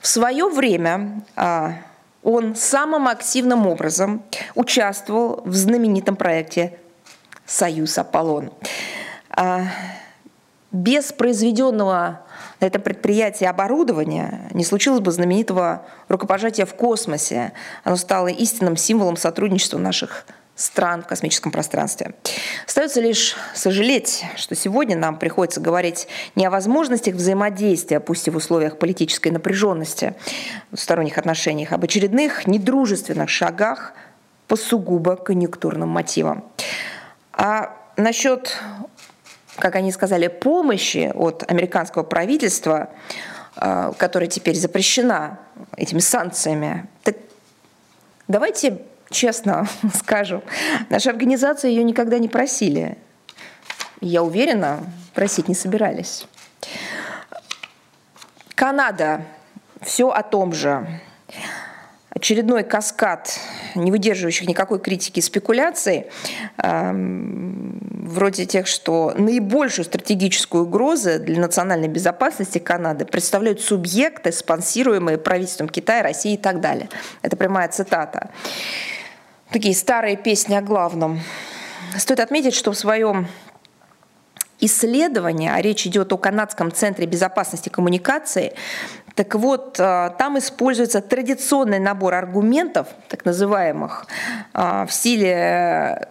[0.00, 1.74] В свое время а,
[2.22, 4.22] он самым активным образом
[4.54, 6.78] участвовал в знаменитом проекте
[7.44, 8.52] «Союз Аполлон».
[10.72, 12.22] Без произведенного
[12.60, 17.52] на это предприятие оборудования не случилось бы знаменитого рукопожатия в космосе.
[17.84, 22.14] Оно стало истинным символом сотрудничества наших стран в космическом пространстве.
[22.66, 28.36] Остается лишь сожалеть, что сегодня нам приходится говорить не о возможностях взаимодействия, пусть и в
[28.36, 30.14] условиях политической напряженности
[30.70, 33.92] в сторонних отношениях, об очередных недружественных шагах
[34.48, 36.44] по сугубо конъюнктурным мотивам.
[37.32, 38.58] А насчет
[39.62, 42.90] как они сказали, помощи от американского правительства,
[43.54, 45.38] а, которая теперь запрещена
[45.76, 47.14] этими санкциями, так
[48.26, 50.42] давайте честно скажем,
[50.90, 52.98] наши организации ее никогда не просили.
[54.00, 54.80] Я уверена,
[55.14, 56.26] просить не собирались.
[58.56, 59.24] Канада
[59.80, 61.00] все о том же.
[62.14, 63.38] Очередной каскад
[63.74, 66.06] не выдерживающих никакой критики спекуляций,
[66.56, 76.02] вроде тех, что наибольшую стратегическую угрозу для национальной безопасности Канады представляют субъекты, спонсируемые правительством Китая,
[76.02, 76.88] России и так далее.
[77.22, 78.30] Это прямая цитата.
[79.50, 81.20] Такие старые песни о главном.
[81.96, 83.28] Стоит отметить, что в своем
[84.60, 88.54] исследовании, а речь идет о Канадском центре безопасности коммуникации,
[89.14, 94.06] так вот, а, там используется традиционный набор аргументов, так называемых,
[94.54, 96.08] а, в стиле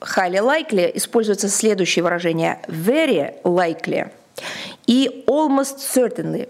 [0.00, 4.10] highly likely используется следующее выражение very likely
[4.86, 6.48] и almost certainly.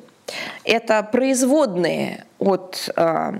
[0.64, 3.32] Это производные от, э,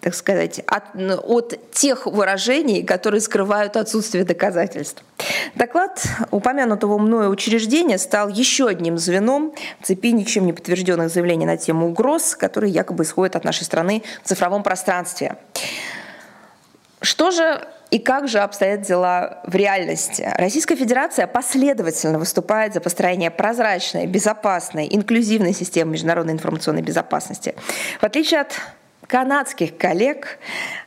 [0.00, 5.02] так сказать, от, от тех выражений, которые скрывают отсутствие доказательств.
[5.54, 11.88] Доклад упомянутого мною учреждения стал еще одним звеном цепи ничем не подтвержденных заявлений на тему
[11.88, 15.36] угроз, которые якобы исходят от нашей страны в цифровом пространстве.
[17.00, 20.28] Что же и как же обстоят дела в реальности?
[20.36, 27.54] Российская Федерация последовательно выступает за построение прозрачной, безопасной, инклюзивной системы международной информационной безопасности.
[28.00, 28.60] В отличие от
[29.06, 30.40] канадских коллег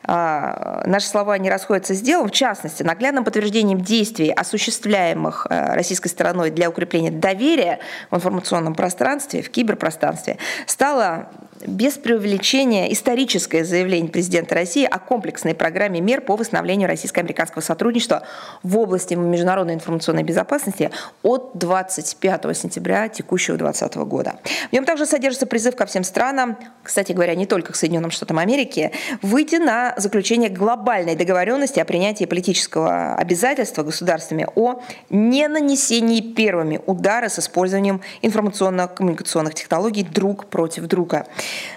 [0.03, 2.27] а, наши слова не расходятся с делом.
[2.27, 7.79] В частности, наглядным подтверждением действий, осуществляемых а, российской стороной для укрепления доверия
[8.11, 11.29] в информационном пространстве, в киберпространстве, стало
[11.65, 18.23] без преувеличения историческое заявление президента России о комплексной программе мер по восстановлению российско-американского сотрудничества
[18.63, 20.91] в области международной информационной безопасности
[21.23, 24.39] от 25 сентября текущего 2020 года.
[24.69, 28.39] В нем также содержится призыв ко всем странам, кстати говоря, не только к Соединенным Штатам
[28.39, 28.91] Америки,
[29.21, 37.39] выйти на заключение глобальной договоренности о принятии политического обязательства государствами о ненанесении первыми удара с
[37.39, 41.25] использованием информационно-коммуникационных технологий друг против друга.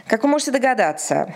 [0.06, 1.34] Как вы можете догадаться,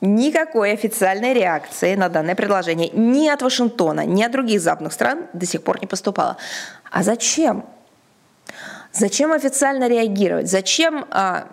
[0.00, 5.44] Никакой официальной реакции на данное предложение ни от Вашингтона, ни от других западных стран до
[5.44, 6.36] сих пор не поступало.
[6.88, 7.64] А зачем?
[8.92, 10.48] Зачем официально реагировать?
[10.48, 11.48] Зачем а,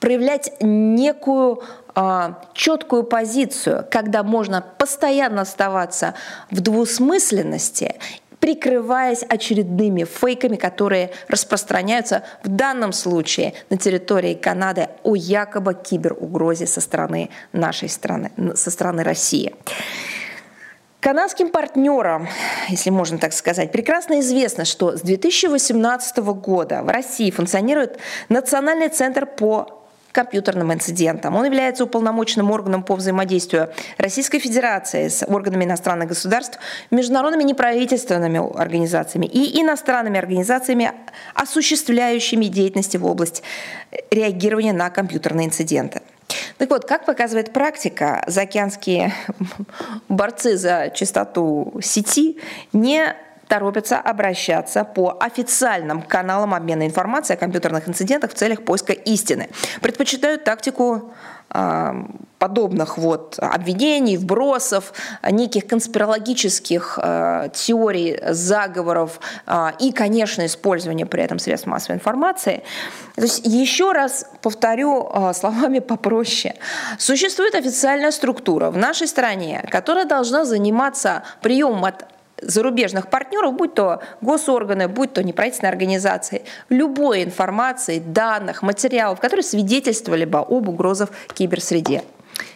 [0.00, 1.62] проявлять некую
[1.94, 6.14] а, четкую позицию, когда можно постоянно оставаться
[6.50, 7.98] в двусмысленности
[8.40, 16.80] прикрываясь очередными фейками, которые распространяются в данном случае на территории Канады о якобы киберугрозе со
[16.80, 19.54] стороны нашей страны, со стороны России.
[21.00, 22.28] Канадским партнерам,
[22.68, 27.98] если можно так сказать, прекрасно известно, что с 2018 года в России функционирует
[28.28, 29.79] Национальный центр по
[30.12, 31.36] компьютерным инцидентам.
[31.36, 36.58] Он является уполномоченным органом по взаимодействию Российской Федерации с органами иностранных государств,
[36.90, 40.92] международными неправительственными организациями и иностранными организациями,
[41.34, 43.42] осуществляющими деятельность в области
[44.10, 46.02] реагирования на компьютерные инциденты.
[46.58, 49.12] Так вот, как показывает практика, заокеанские
[50.08, 52.38] борцы за чистоту сети
[52.72, 53.16] не
[53.50, 59.50] торопятся обращаться по официальным каналам обмена информацией о компьютерных инцидентах в целях поиска истины.
[59.82, 61.12] Предпочитают тактику
[61.50, 62.06] а,
[62.38, 64.92] подобных вот обвинений, вбросов,
[65.28, 72.62] неких конспирологических э, теорий, заговоров э, и, конечно, использования при этом средств массовой информации.
[73.16, 76.54] То есть еще раз повторю э, словами попроще.
[76.98, 82.06] Существует официальная структура в нашей стране, которая должна заниматься приемом от
[82.42, 90.24] зарубежных партнеров, будь то госорганы, будь то неправительственные организации, любой информации, данных, материалов, которые свидетельствовали
[90.24, 92.02] бы об угрозах киберсреде.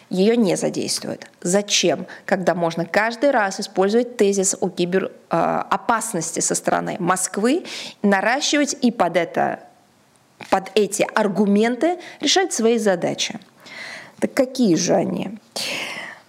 [0.09, 1.27] Ее не задействуют.
[1.41, 2.05] Зачем?
[2.25, 7.65] Когда можно каждый раз использовать тезис о киберопасности со стороны Москвы,
[8.03, 9.59] наращивать и под, это,
[10.49, 13.39] под эти аргументы решать свои задачи.
[14.19, 15.37] Так какие же они?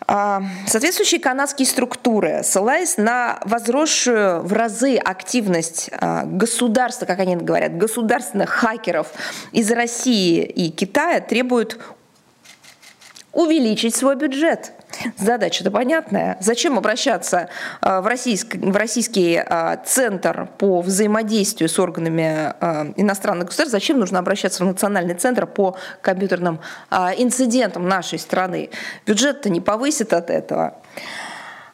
[0.08, 7.76] А, соответствующие канадские структуры, ссылаясь на возросшую в разы активность а, государства, как они говорят,
[7.76, 9.08] государственных хакеров
[9.50, 11.80] из России и Китая, требуют
[13.32, 14.72] увеличить свой бюджет.
[15.18, 16.36] Задача-то понятная.
[16.40, 17.48] Зачем обращаться
[17.82, 23.72] э, в, российск, в российский э, центр по взаимодействию с органами э, иностранных государств?
[23.72, 28.70] Зачем нужно обращаться в национальный центр по компьютерным инцидентам нашей страны?
[29.06, 30.74] Бюджет-то не повысит от этого.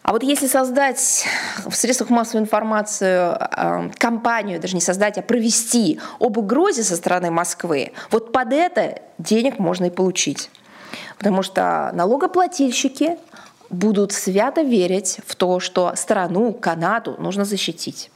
[0.03, 1.27] А вот если создать
[1.65, 7.31] в средствах массовой информации э, кампанию, даже не создать, а провести об угрозе со стороны
[7.31, 10.51] Москвы, вот под это денег можно и получить.
[11.23, 13.17] Потому что налогоплательщики
[13.71, 18.11] будут свято верить в то, что страну, Канаду нужно защитить.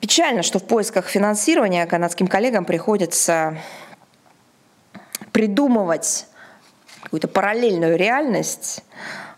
[0.00, 3.58] Печально, что в поисках финансирования канадским коллегам приходится
[5.32, 6.26] придумывать
[7.02, 8.84] какую-то параллельную реальность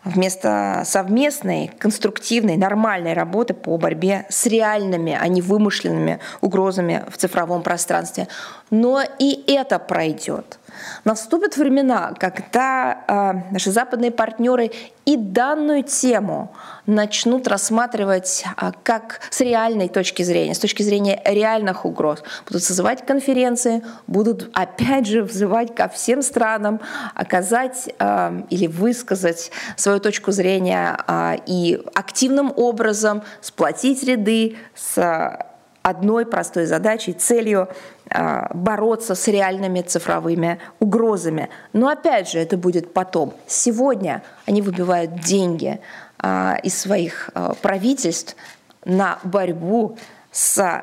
[0.05, 7.63] вместо совместной, конструктивной, нормальной работы по борьбе с реальными, а не вымышленными угрозами в цифровом
[7.63, 8.29] пространстве.
[8.69, 10.59] Но и это пройдет.
[11.05, 14.71] Наступят времена, когда э, наши западные партнеры
[15.05, 16.53] и данную тему
[16.87, 22.23] начнут рассматривать э, как с реальной точки зрения, с точки зрения реальных угроз.
[22.47, 26.81] Будут созывать конференции, будут опять же взывать ко всем странам
[27.15, 35.48] оказать э, или высказать свою точку зрения э, и активным образом сплотить ряды с
[35.83, 37.69] одной простой задачей, целью
[38.11, 41.49] а, бороться с реальными цифровыми угрозами.
[41.73, 43.35] Но опять же, это будет потом.
[43.47, 45.81] Сегодня они выбивают деньги
[46.19, 48.37] а, из своих а, правительств
[48.85, 49.97] на борьбу
[50.33, 50.83] с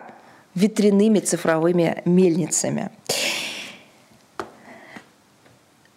[0.53, 2.89] ветряными цифровыми мельницами.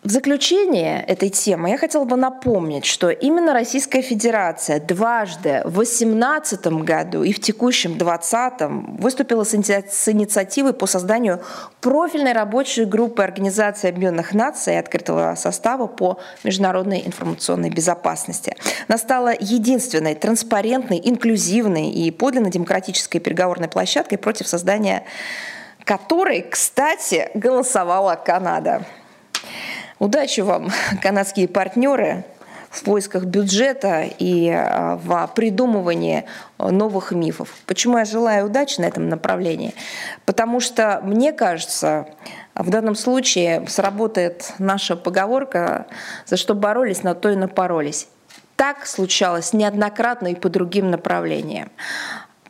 [0.08, 6.66] В заключение этой темы я хотела бы напомнить, что именно Российская Федерация дважды в 2018
[6.82, 11.42] году и в текущем 2020 выступила с инициативой по созданию
[11.82, 18.56] профильной рабочей группы Организации Объединенных Наций открытого состава по международной информационной безопасности.
[18.88, 25.04] Она стала единственной транспарентной, инклюзивной и подлинно демократической переговорной площадкой против создания
[25.84, 28.86] которой, кстати, голосовала Канада.
[29.98, 30.70] Удачи вам,
[31.02, 32.24] канадские партнеры,
[32.70, 36.26] в поисках бюджета и а, в придумывании
[36.58, 37.54] новых мифов.
[37.66, 39.74] Почему я желаю удачи на этом направлении?
[40.26, 42.06] Потому что, мне кажется,
[42.54, 45.86] в данном случае сработает наша поговорка
[46.26, 48.08] «за что боролись, на то и напоролись».
[48.56, 51.70] Так случалось неоднократно и по другим направлениям.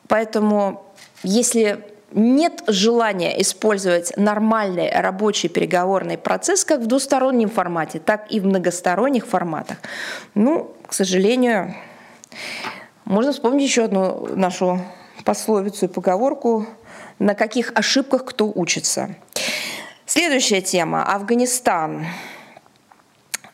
[0.08, 0.82] Поэтому
[1.22, 8.46] если нет желания использовать нормальный рабочий переговорный процесс как в двустороннем формате, так и в
[8.46, 9.78] многосторонних форматах.
[10.34, 11.74] Ну, к сожалению,
[13.04, 14.80] можно вспомнить еще одну нашу
[15.24, 16.66] пословицу и поговорку
[17.18, 19.14] «на каких ошибках кто учится».
[20.06, 22.06] Следующая тема– Афганистан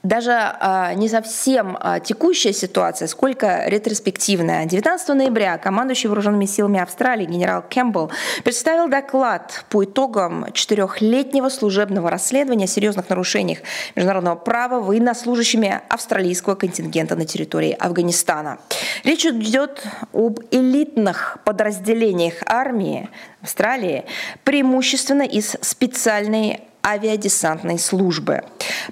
[0.04, 4.66] даже э, не совсем э, текущая ситуация, сколько ретроспективная.
[4.66, 8.10] 19 ноября командующий вооруженными силами Австралии генерал Кэмпбелл
[8.44, 13.60] представил доклад по итогам четырехлетнего служебного расследования о серьезных нарушениях
[13.96, 18.58] международного права военнослужащими австралийского контингента на территории Афганистана.
[19.04, 19.82] Речь идет
[20.12, 23.08] об элитных подразделениях армии
[23.40, 24.04] Австралии,
[24.44, 28.42] преимущественно из специальной авиадесантной службы.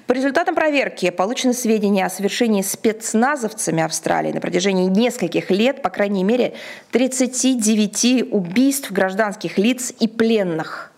[0.07, 6.23] По результатам проверки получены сведения о совершении спецназовцами Австралии на протяжении нескольких лет, по крайней
[6.23, 6.55] мере,
[6.91, 10.91] 39 убийств гражданских лиц и пленных.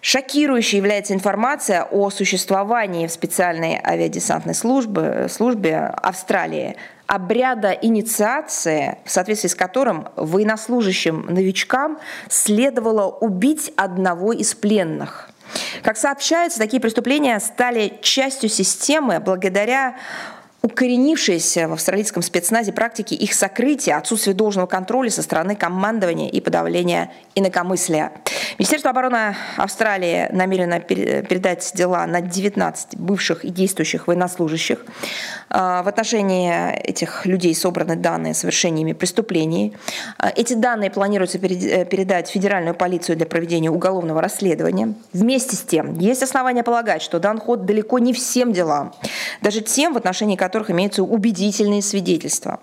[0.00, 6.76] Шокирующей является информация о существовании в специальной авиадесантной службе, службе Австралии
[7.08, 15.30] обряда инициации, в соответствии с которым военнослужащим новичкам следовало убить одного из пленных–
[15.82, 19.96] как сообщается, такие преступления стали частью системы благодаря
[20.62, 27.12] укоренившиеся в австралийском спецназе практики их сокрытия, отсутствие должного контроля со стороны командования и подавления
[27.36, 28.12] инакомыслия.
[28.58, 34.84] Министерство обороны Австралии намерено передать дела на 19 бывших и действующих военнослужащих.
[35.48, 39.76] А, в отношении этих людей собраны данные о совершениями преступлений.
[40.18, 44.94] А, эти данные планируется э, передать в Федеральную полицию для проведения уголовного расследования.
[45.12, 48.92] Вместе с тем, есть основания полагать, что дан ход далеко не всем делам,
[49.40, 52.60] даже тем, в отношении которых имеются убедительные свидетельства.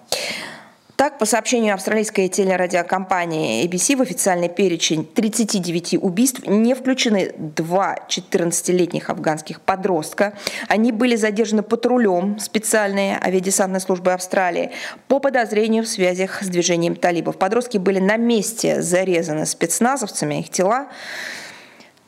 [0.95, 9.09] Так, по сообщению австралийской телерадиокомпании ABC, в официальный перечень 39 убийств не включены два 14-летних
[9.09, 10.37] афганских подростка.
[10.69, 14.71] Они были задержаны патрулем специальной авиадесантной службы Австралии
[15.09, 17.37] по подозрению в связях с движением талибов.
[17.37, 20.87] Подростки были на месте зарезаны спецназовцами, их тела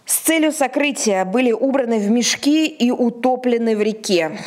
[0.07, 4.39] с целью сокрытия были убраны в мешки и утоплены в реке.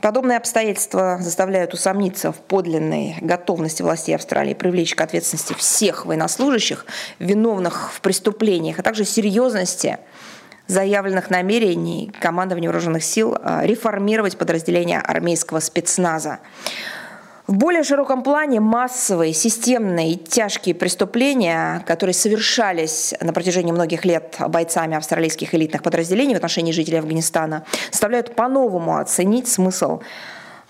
[0.00, 6.86] Подобные обстоятельства заставляют усомниться в подлинной готовности властей Австралии привлечь к ответственности всех военнослужащих,
[7.18, 9.98] виновных в преступлениях, а также серьезности
[10.68, 16.38] заявленных намерений командования вооруженных сил а, реформировать подразделения армейского спецназа.
[17.48, 24.94] В более широком плане массовые, системные тяжкие преступления, которые совершались на протяжении многих лет бойцами
[24.94, 30.02] австралийских элитных подразделений в отношении жителей Афганистана, заставляют по-новому оценить смысл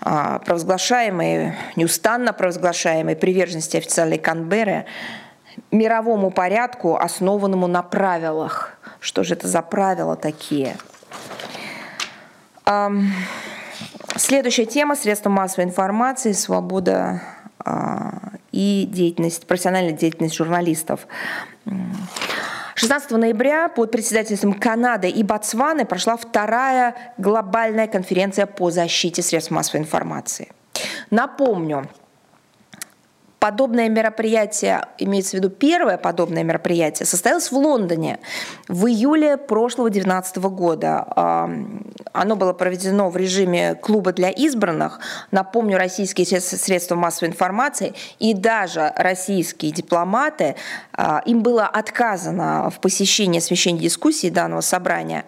[0.01, 4.87] а, провозглашаемой, неустанно провозглашаемой приверженности официальной Канберры
[5.73, 8.79] мировому порядку, основанному на правилах.
[9.01, 10.77] Что же это за правила такие?
[14.19, 17.23] Следующая тема– средства массовой информации, свобода
[18.51, 21.07] и деятельность, профессиональная деятельность журналистов.
[22.75, 29.83] 16 ноября под председательством Канады и Ботсваны прошла вторая глобальная конференция по защите средств массовой
[29.83, 30.51] информации.
[31.11, 31.89] Напомню,
[33.39, 38.19] подобное мероприятие, имеется в виду первое подобное мероприятие, состоялось в Лондоне
[38.67, 41.07] в июле прошлого 2019 года.
[42.13, 45.01] Оно было проведено в режиме клуба для избранных.
[45.31, 50.57] Напомню, российские средства массовой информации и даже российские дипломаты,
[50.93, 55.25] а, им было отказано в посещении освещения дискуссии данного собрания.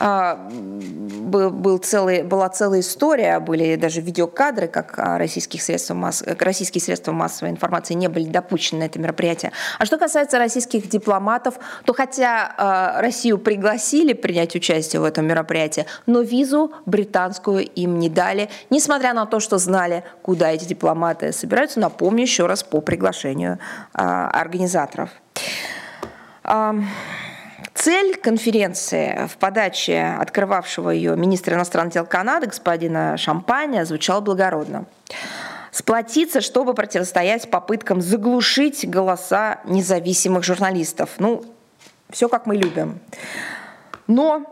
[0.00, 7.10] А, был целый, была целая история, были даже видеокадры, как российских средств масс, российские средства
[7.12, 9.52] массовой информации не были допущены на это мероприятие.
[9.78, 15.86] А что касается российских дипломатов, то хотя а, Россию пригласили принять участие в этом мероприятии,
[16.06, 21.80] но визу британскую им не дали, несмотря на то, что знали, куда эти дипломаты собираются.
[21.80, 23.58] Напомню еще раз по приглашению
[23.92, 25.10] а, организаторов.
[27.78, 34.86] Цель конференции в подаче открывавшего ее министра иностранных дел Канады господина Шампаня звучала благородно.
[35.70, 41.10] Сплотиться, чтобы противостоять попыткам заглушить голоса независимых журналистов.
[41.18, 41.44] Ну,
[42.10, 42.98] все как мы любим.
[44.08, 44.42] Но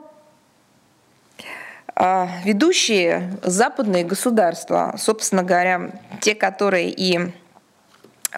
[1.96, 7.32] э, ведущие западные государства, собственно говоря, те, которые и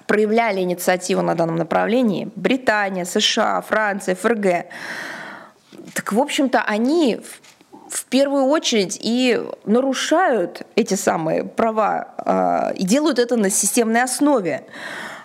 [0.08, 4.66] проявляли инициативу на данном направлении, Британия, США, Франция, ФРГ,
[5.94, 7.20] так, в общем-то, они
[7.88, 14.64] в первую очередь и нарушают эти самые права а, и делают это на системной основе.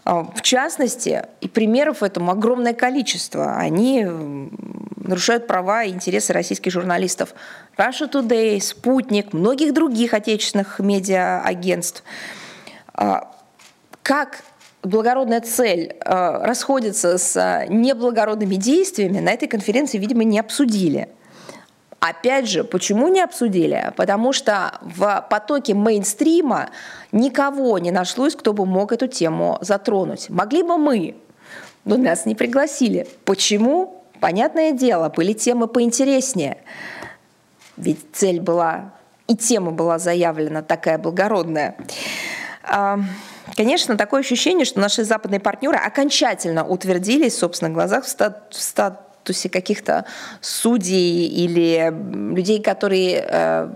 [0.06, 3.56] А, в частности, и примеров этому огромное количество.
[3.56, 4.06] Они
[4.98, 7.34] нарушают права и интересы российских журналистов.
[7.78, 12.04] Russia Today, Спутник, многих других отечественных медиа-агентств.
[12.94, 13.34] А,
[14.02, 14.44] как
[14.84, 21.10] благородная цель э, расходится с неблагородными действиями, на этой конференции, видимо, не обсудили.
[22.00, 23.94] Опять же, почему не обсудили?
[23.96, 26.70] Потому что в потоке мейнстрима
[27.14, 30.30] никого не нашлось, кто бы мог эту тему затронуть.
[30.30, 31.16] Могли бы мы,
[31.86, 33.08] но нас не пригласили.
[33.24, 34.04] Почему?
[34.20, 36.58] Понятное дело, были темы поинтереснее.
[37.78, 38.92] Ведь цель была,
[39.28, 41.78] и тема была заявлена такая благородная.
[43.56, 50.06] Конечно, такое ощущение, что наши западные партнеры окончательно утвердились в собственных глазах в статусе каких-то
[50.42, 51.94] судей или
[52.36, 53.70] людей, которые э,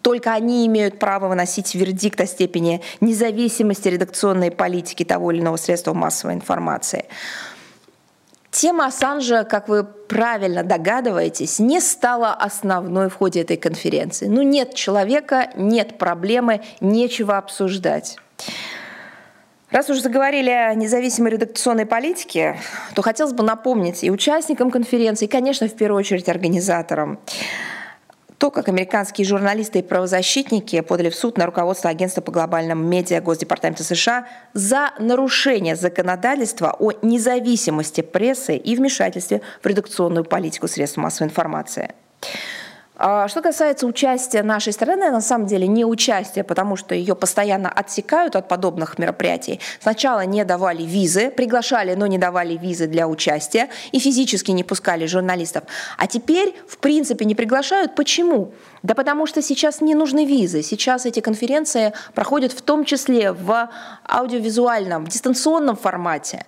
[0.00, 5.92] только они имеют право выносить вердикт о степени независимости редакционной политики того или иного средства
[5.92, 7.04] массовой информации.
[8.50, 14.26] Тема Ассанжа, как вы правильно догадываетесь, не стала основной в ходе этой конференции.
[14.26, 18.18] Ну нет человека, нет проблемы, нечего обсуждать.
[19.72, 22.58] Раз уж заговорили о независимой редакционной политике,
[22.94, 27.18] то хотелось бы напомнить и участникам конференции, и, конечно, в первую очередь организаторам,
[28.36, 33.22] то, как американские журналисты и правозащитники подали в суд на руководство агентства по глобальным медиа
[33.22, 41.28] Госдепартамента США за нарушение законодательства о независимости прессы и вмешательстве в редакционную политику средств массовой
[41.28, 41.94] информации.
[42.96, 47.70] А что касается участия нашей страны, на самом деле не участие, потому что ее постоянно
[47.70, 49.60] отсекают от подобных мероприятий.
[49.80, 55.06] Сначала не давали визы, приглашали, но не давали визы для участия и физически не пускали
[55.06, 55.64] журналистов.
[55.96, 57.94] А теперь, в принципе, не приглашают.
[57.94, 58.52] Почему?
[58.82, 60.62] Да потому что сейчас не нужны визы.
[60.62, 63.70] Сейчас эти конференции проходят в том числе в
[64.06, 66.44] аудиовизуальном, дистанционном формате.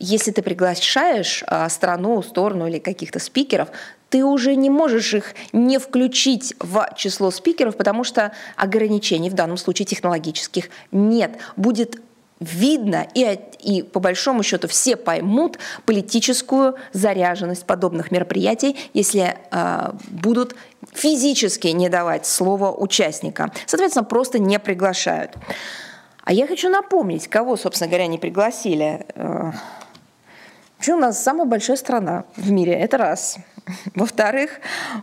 [0.00, 3.68] Если ты приглашаешь а, страну, сторону или каких-то спикеров,
[4.14, 9.56] ты уже не можешь их не включить в число спикеров, потому что ограничений в данном
[9.56, 11.32] случае технологических нет.
[11.56, 12.00] Будет
[12.38, 20.54] видно, и, и по большому счету все поймут политическую заряженность подобных мероприятий, если э, будут
[20.92, 23.50] физически не давать слово участникам.
[23.66, 25.32] Соответственно, просто не приглашают.
[26.22, 29.06] А я хочу напомнить, кого, собственно говоря, не пригласили.
[30.84, 33.38] Вообще у нас самая большая страна в мире, это раз.
[33.94, 34.50] Во-вторых,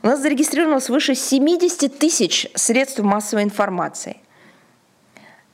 [0.04, 4.18] у нас зарегистрировано свыше 70 тысяч средств массовой информации.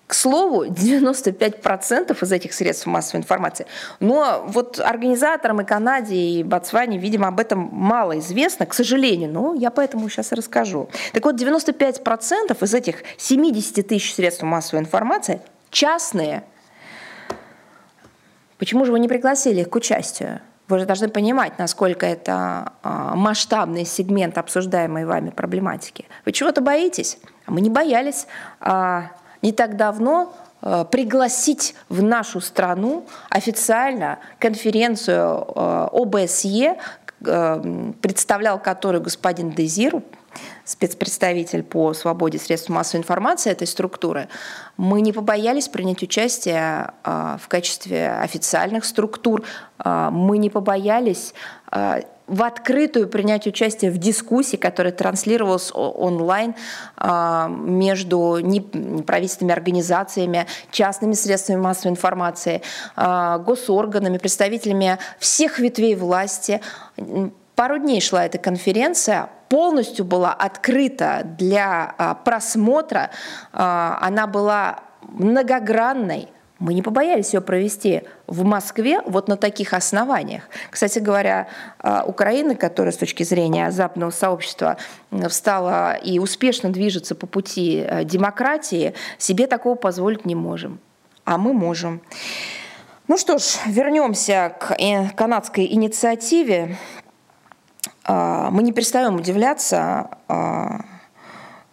[0.05, 3.67] К слову, 95% из этих средств массовой информации.
[4.01, 9.53] Но вот организаторам и Канаде, и Ботсване, видимо, об этом мало известно, к сожалению, но
[9.53, 10.89] я поэтому сейчас и расскажу.
[11.13, 15.39] Так вот, 95% из этих 70 тысяч средств массовой информации
[15.71, 16.43] частные–
[18.58, 20.41] Почему же вы не пригласили их к участию?
[20.68, 26.05] Вы же должны понимать, насколько это а, масштабный сегмент обсуждаемой вами проблематики.
[26.26, 27.20] Вы чего-то боитесь?
[27.45, 28.28] А мы не боялись.
[28.60, 30.34] А, не так давно
[30.91, 35.45] пригласить в нашу страну официально конференцию
[35.95, 36.78] ОБСЕ,
[37.20, 40.01] представлял которую господин Дезир,
[40.68, 44.28] спецпредставитель по свободе средств массовой информации этой структуры,
[44.76, 49.43] мы не побоялись принять участие а, в качестве официальных структур,
[49.80, 51.34] а, мы не побоялись
[51.72, 56.55] а, в открытую принять участие в дискуссии, которая транслировалась онлайн
[56.99, 62.61] между неправительственными организациями, частными средствами массовой информации,
[62.97, 66.59] госорганами, представителями всех ветвей власти.
[67.55, 73.12] Пару дней шла эта конференция, полностью была открыта для а, просмотра,
[73.54, 76.30] а, она была многогранной.
[76.60, 80.43] Мы не побоялись ее провести в Москве вот на таких основаниях.
[80.72, 81.48] Кстати говоря,
[81.80, 84.78] а, Украина, которая с точки зрения западного сообщества
[85.30, 90.80] встала и успешно движется по пути демократии, себе такого позволить не можем.
[91.26, 92.02] А мы можем.
[93.10, 96.76] Ну что ж, вернемся к э, канадской инициативе.
[98.08, 100.80] А, мы не перестаем удивляться, а,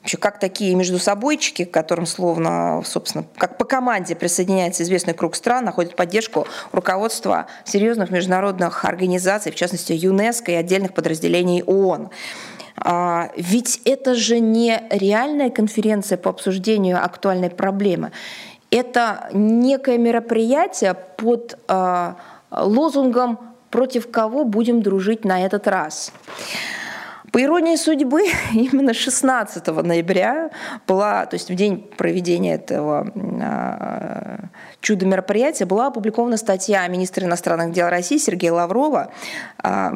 [0.01, 5.37] вообще, как такие между собойчики, к которым словно, собственно, как по команде присоединяется известный круг
[5.37, 12.11] стран, находят поддержку руководства серьезных международных организаций, в частности ЮНЕСКО и отдельных подразделений ООН.
[12.79, 18.11] А, ведь это же не реальная конференция по обсуждению актуальной проблемы.
[18.73, 21.57] Это некое мероприятие под
[22.51, 26.13] лозунгом против кого будем дружить на этот раз.
[27.33, 28.23] По иронии судьбы,
[28.53, 30.51] именно 16 ноября
[30.87, 33.13] была, то есть в день проведения этого
[33.43, 34.45] а,
[34.85, 39.11] чудо мероприятия была опубликована статья министра иностранных дел России Сергея Лаврова,
[39.59, 39.91] а,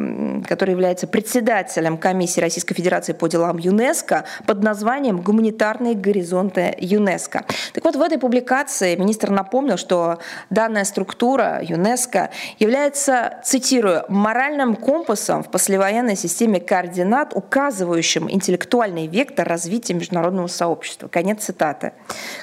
[0.49, 7.45] который является председателем комиссии Российской Федерации по делам ЮНЕСКО под названием «Гуманитарные горизонты ЮНЕСКО».
[7.75, 10.19] Так вот, в этой публикации министр напомнил, что
[10.49, 19.93] данная структура ЮНЕСКО является, цитирую, «моральным компасом в послевоенной системе координат, указывающим интеллектуальный вектор развития
[19.93, 21.09] международного сообщества».
[21.09, 21.93] Конец цитаты.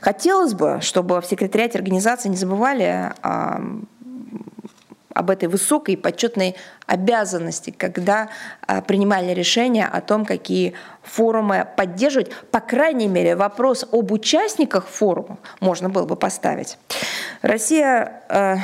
[0.01, 3.61] Хотелось бы, чтобы в секретариате организации не забывали а,
[5.13, 6.55] об этой высокой почетной
[6.85, 8.27] обязанности, когда
[8.67, 12.31] а, принимали решение о том, какие форумы поддерживать.
[12.51, 16.77] По крайней мере, вопрос об участниках форума можно было бы поставить.
[17.41, 18.57] Россия а,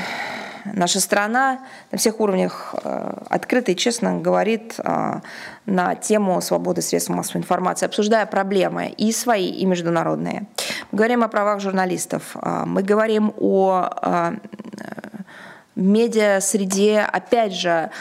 [0.66, 1.62] наша страна
[1.92, 5.22] на всех уровнях э, открыто и честно говорит э,
[5.66, 10.48] на тему свободы средств массовой информации, обсуждая проблемы и свои, и международные.
[10.92, 14.34] Мы говорим о правах журналистов, э, мы говорим о
[15.76, 17.92] медиа-среде, опять же,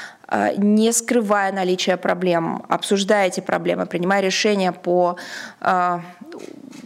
[0.56, 5.16] не скрывая наличие проблем, обсуждая эти проблемы, принимая решения по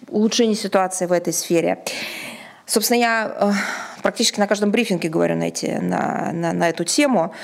[0.08, 1.82] улучшению ситуации в этой сфере.
[2.66, 3.54] Собственно, я
[4.02, 7.34] практически на каждом брифинге говорю на, эти, на, на, на эту тему.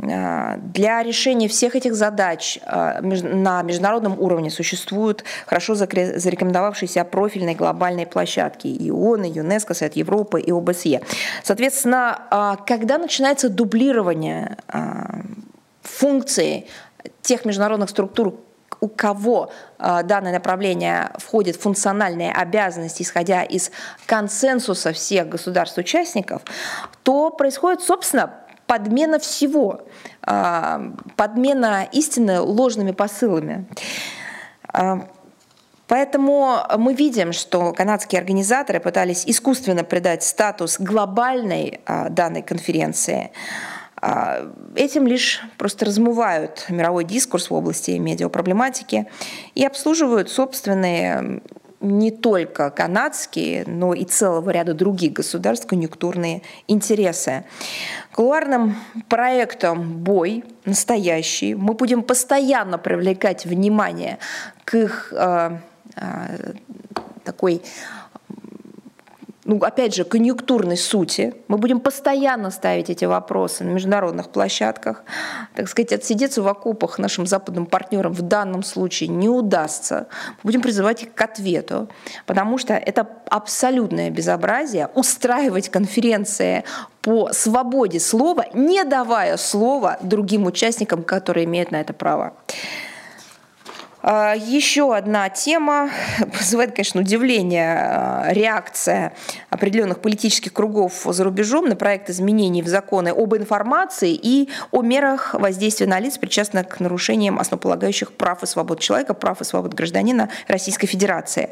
[0.00, 8.06] Э, для решения всех этих задач э, на международном уровне существуют хорошо зарекомендовавшиеся профильные глобальные
[8.06, 11.00] площадки и ООН, и ЮНЕСКО, Совет Европы и ОБСЕ.
[11.42, 14.56] Соответственно, э, когда начинается дублирование
[15.82, 16.66] функций
[17.22, 18.34] тех международных структур,
[18.80, 23.72] у кого данное направление входит в функциональные обязанности, исходя из
[24.06, 26.42] консенсуса всех государств-участников,
[27.02, 28.34] то происходит, собственно,
[28.68, 29.80] подмена всего,
[30.24, 33.66] э, подмена истины ложными посылами.
[34.72, 35.00] Э,
[35.88, 43.32] поэтому мы видим, что канадские организаторы пытались искусственно придать статус глобальной данной конференции.
[44.00, 49.06] А, этим лишь просто размывают мировой дискурс в области медиапроблематики
[49.54, 51.42] и обслуживают собственные
[51.80, 57.44] не только канадские, но и целого ряда других государств конъюнктурные интересы.
[58.12, 58.76] Кулуарным
[59.08, 64.18] проектом «Бой» настоящий мы будем постоянно привлекать внимание
[64.64, 65.58] к их э,
[65.96, 66.52] э,
[67.24, 67.62] такой
[69.48, 71.34] ну, опять же, конъюнктурной сути.
[71.48, 75.04] Мы будем постоянно ставить эти вопросы на международных площадках.
[75.54, 80.08] Так сказать, отсидеться в окопах нашим западным партнерам в данном случае не удастся.
[80.42, 81.88] Мы будем призывать их к ответу,
[82.26, 86.64] потому что это абсолютное безобразие устраивать конференции
[87.00, 92.34] по свободе слова, не давая слова другим участникам, которые имеют на это право.
[94.10, 95.90] А, еще одна тема
[96.38, 99.12] вызывает, конечно, удивление, а, реакция
[99.50, 105.34] определенных политических кругов за рубежом на проект изменений в законы об информации и о мерах
[105.34, 110.30] воздействия на лиц, причастных к нарушениям основополагающих прав и свобод человека, прав и свобод гражданина
[110.46, 111.50] Российской Федерации.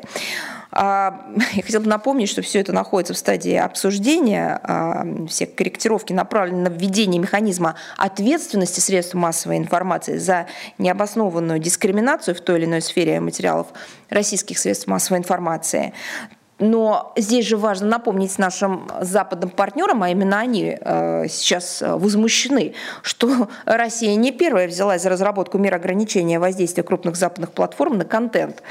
[0.70, 4.60] А, я хотела бы напомнить, что все это находится в стадии обсуждения.
[4.62, 10.46] А, все корректировки направлены на введение механизма ответственности средств массовой информации за
[10.78, 13.68] необоснованную дискриминацию в той или иной сфере материалов
[14.10, 15.92] российских средств массовой информации.
[16.58, 23.48] Но здесь же важно напомнить нашим западным партнерам, а именно они э, сейчас возмущены, что
[23.66, 28.62] Россия не первая взялась за разработку мер ограничения воздействия крупных западных платформ на контент.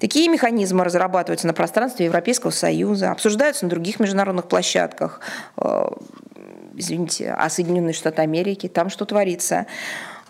[0.00, 5.20] Такие механизмы разрабатываются на пространстве Европейского Союза, обсуждаются на других международных площадках.
[5.58, 5.88] Э,
[6.74, 9.66] извините, а Соединенные Штаты Америки, там что творится.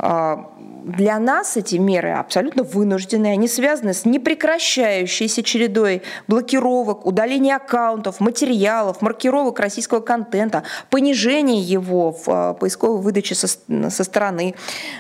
[0.06, 0.50] А,
[0.84, 9.00] для нас эти меры абсолютно вынуждены, они связаны с непрекращающейся чередой блокировок, удаления аккаунтов, материалов,
[9.00, 14.54] маркировок российского контента, понижения его в а, поисковой выдаче со, со стороны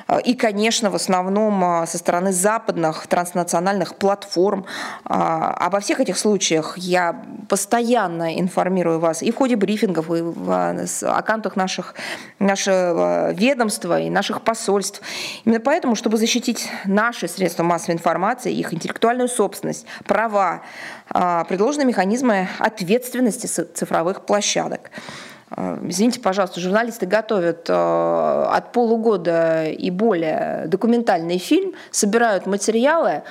[0.06, 4.64] а, и, конечно, в основном со стороны западных транснациональных платформ.
[5.04, 11.56] Обо всех этих случаях я постоянно информирую вас и в ходе брифингов, и в аккаунтах
[11.56, 11.94] наших,
[12.38, 15.00] нашего ведомства и наших посольств, устройств.
[15.44, 20.62] Именно поэтому, чтобы защитить наши средства массовой информации, их интеллектуальную собственность, права,
[21.10, 24.90] а, предложены механизмы ответственности цифровых площадок.
[25.56, 33.22] А, извините, пожалуйста, журналисты готовят а, от полугода и более документальный фильм, собирают материалы,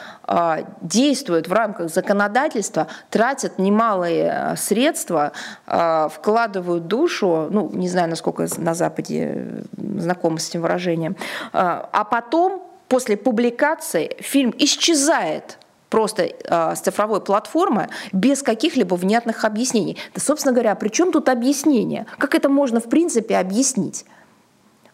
[0.82, 5.34] действуют в рамках законодательства, тратят немалые средства,
[5.66, 11.16] вкладывают душу, ну, не знаю, насколько на Западе знакомы с этим выражением,
[11.52, 15.58] а потом после публикации фильм исчезает
[15.94, 19.96] просто э, с цифровой платформы без каких-либо внятных объяснений.
[20.16, 22.08] Да, собственно говоря, при чем тут объяснение?
[22.18, 24.04] Как это можно в принципе объяснить?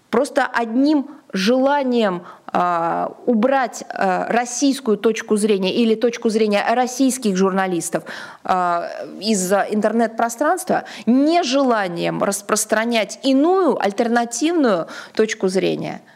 [0.10, 8.04] Просто одним желанием э, убрать э, российскую точку зрения или точку зрения российских журналистов
[8.44, 8.82] э,
[9.22, 16.02] из интернет-пространства, нежеланием распространять иную альтернативную точку зрения–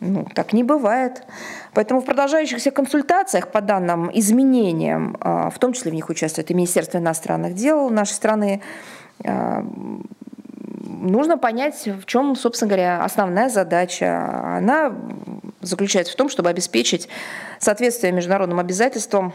[0.00, 1.22] ну, так не бывает.
[1.74, 6.54] Поэтому в продолжающихся консультациях по данным изменениям, а, в том числе в них участвует и
[6.54, 8.62] Министерство иностранных дел нашей страны,
[9.24, 9.64] а,
[10.84, 14.56] нужно понять, в чем, собственно говоря, основная задача.
[14.56, 14.94] Она
[15.60, 17.08] заключается в том, чтобы обеспечить
[17.58, 19.32] соответствие международным обязательствам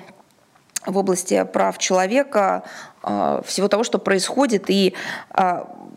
[0.85, 2.63] в области прав человека,
[3.01, 4.69] а, всего того, что происходит.
[4.69, 4.95] И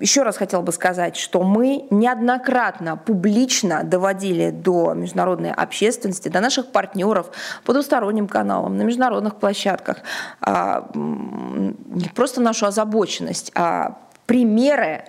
[0.00, 6.72] еще раз хотела бы сказать, что мы неоднократно публично доводили до международной общественности, до наших
[6.72, 7.30] партнеров
[7.64, 9.98] по двусторонним каналам, на международных площадках
[10.40, 15.04] а, не просто нашу озабоченность, а примеры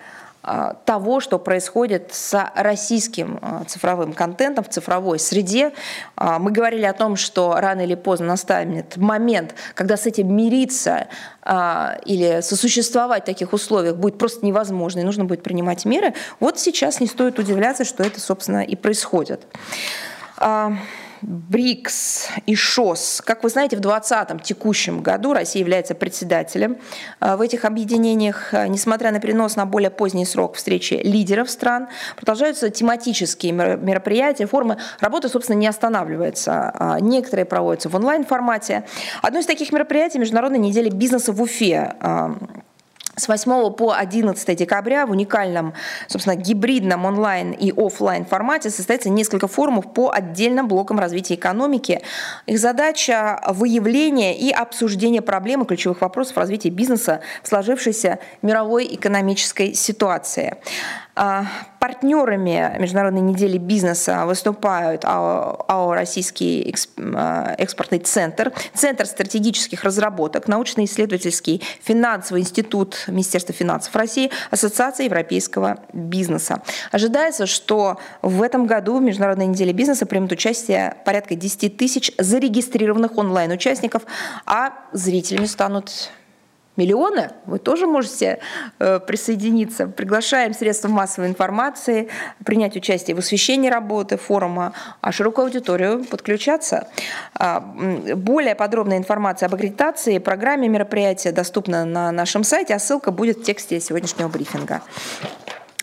[0.85, 5.73] того, что происходит с российским а, цифровым контентом в цифровой среде.
[6.15, 11.07] А, мы говорили о том, что рано или поздно настанет момент, когда с этим мириться
[12.05, 16.13] или сосуществовать в таких условиях будет просто невозможно, и нужно будет принимать меры.
[16.41, 19.45] Вот сейчас не стоит удивляться, что это, собственно, и происходит.
[21.21, 23.21] БРИКС и ШОС.
[23.25, 26.77] Как вы знаете, в 2020 текущем году Россия является председателем
[27.19, 28.53] э, в этих объединениях.
[28.53, 34.77] Э, несмотря на перенос на более поздний срок встречи лидеров стран, продолжаются тематические мероприятия, формы
[34.99, 36.71] работы, собственно, не останавливается.
[36.73, 38.85] А некоторые проводятся в онлайн-формате.
[39.21, 41.95] Одно из таких мероприятий– Международная неделя бизнеса в Уфе
[43.17, 45.73] с 8 по 11 декабря в уникальном,
[46.07, 52.01] собственно, гибридном онлайн и офлайн формате состоится несколько форумов по отдельным блокам развития экономики.
[52.45, 59.73] Их задача– выявление и обсуждение проблем и ключевых вопросов развития бизнеса в сложившейся мировой экономической
[59.73, 60.55] ситуации.
[61.77, 70.47] А, партнерами Международной недели бизнеса выступают АО, АО «Российский а, экспортный центр», Центр стратегических разработок,
[70.47, 76.61] научно-исследовательский финансовый институт Министерства финансов России, Ассоциация европейского бизнеса.
[76.91, 83.17] Ожидается, что в этом году в Международной неделе бизнеса примут участие порядка 10 тысяч зарегистрированных
[83.17, 84.03] онлайн-участников,
[84.45, 86.11] а зрителями станут
[86.77, 88.39] миллионы, вы тоже можете
[88.79, 89.87] э, присоединиться.
[89.87, 92.09] Приглашаем средства массовой информации,
[92.45, 96.87] принять участие в освещении работы форума, а широкую аудиторию подключаться.
[97.33, 103.39] А, более подробная информация об аккредитации, программе мероприятия доступна на нашем сайте, а ссылка будет
[103.39, 104.81] в тексте сегодняшнего брифинга.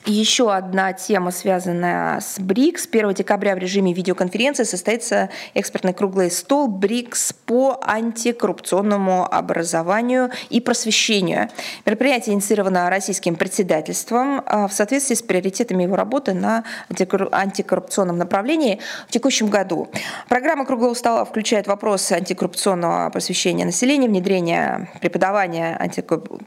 [0.07, 2.88] Еще одна тема, связанная с БРИКС.
[2.92, 11.48] 1 декабря в режиме видеоконференции состоится экспертный круглый стол БРИКС по антикоррупционному образованию и просвещению.
[11.86, 19.11] Мероприятие инициировано российским председательством а, в соответствии с приоритетами его работы на антикоррупционном направлении в
[19.11, 19.88] текущем году.
[20.28, 25.80] Программа круглого стола включает вопросы антикоррупционного просвещения населения, внедрения преподавания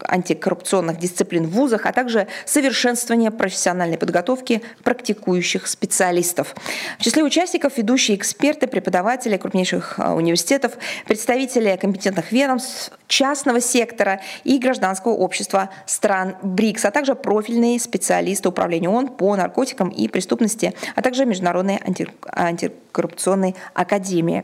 [0.07, 6.55] антикоррупционных дисциплин в вузах, а также совершенствования профессиональной подготовки практикующих специалистов.
[6.99, 10.73] В числе участников ведущие эксперты, преподаватели крупнейших а, университетов,
[11.05, 18.89] представители компетентных ведомств, частного сектора и гражданского общества стран БРИКС, а также профильные специалисты управления
[18.89, 21.79] ООН по наркотикам и преступности, а также Международной
[22.33, 24.43] антикоррупционной академии.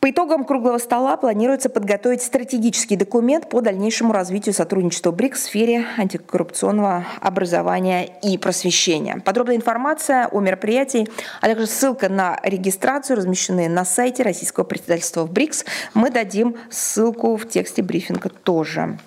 [0.00, 5.86] По итогам круглого стола планируется подготовить стратегический документ по дальнейшему развитию сотрудничества БРИКС в сфере
[5.96, 9.20] антикоррупционного образования и просвещения.
[9.24, 11.08] Подробная информация о мероприятии,
[11.40, 15.64] а также ссылка на регистрацию размещены на сайте российского представительства в БРИКС.
[15.94, 18.98] Мы дадим ссылку в тексте брифинга тоже.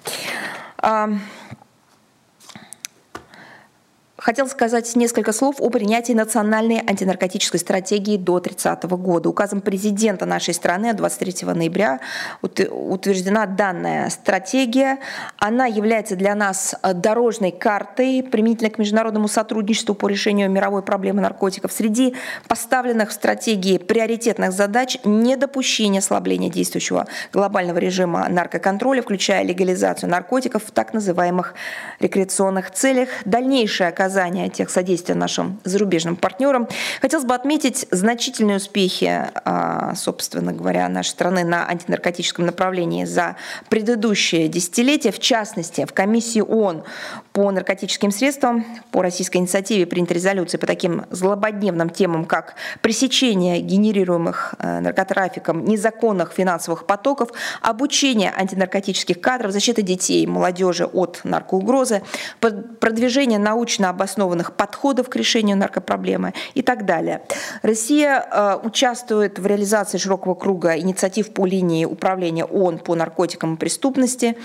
[4.21, 9.29] Хотел сказать несколько слов о принятии национальной антинаркотической стратегии до 30 года.
[9.29, 11.99] Указом президента нашей страны 23 ноября
[12.43, 14.99] утверждена данная стратегия.
[15.37, 21.19] Она является для нас э, дорожной картой применительно к международному сотрудничеству по решению мировой проблемы
[21.19, 21.71] наркотиков.
[21.71, 22.13] Среди
[22.47, 30.69] поставленных в стратегии приоритетных задач недопущение ослабления действующего глобального режима наркоконтроля, включая легализацию наркотиков в
[30.69, 31.55] так называемых
[31.99, 36.67] рекреационных целях, дальнейшее оказание оказания тех содействия нашим зарубежным партнерам.
[37.01, 43.37] Хотелось бы отметить значительные успехи, а, собственно говоря, нашей страны на антинаркотическом направлении за
[43.69, 45.13] предыдущее десятилетие.
[45.13, 46.83] В частности, в комиссии ООН
[47.31, 54.55] по наркотическим средствам по российской инициативе принята резолюция по таким злободневным темам, как пресечение генерируемых
[54.59, 57.29] э, наркотрафиком незаконных финансовых потоков,
[57.61, 62.01] обучение антинаркотических кадров, защита детей и молодежи от наркоугрозы,
[62.41, 67.21] продвижение научно обоснованных подходов к решению наркопроблемы и так далее.
[67.61, 73.57] Россия э, участвует в реализации широкого круга инициатив по линии управления ООН по наркотикам и
[73.57, 74.35] преступности.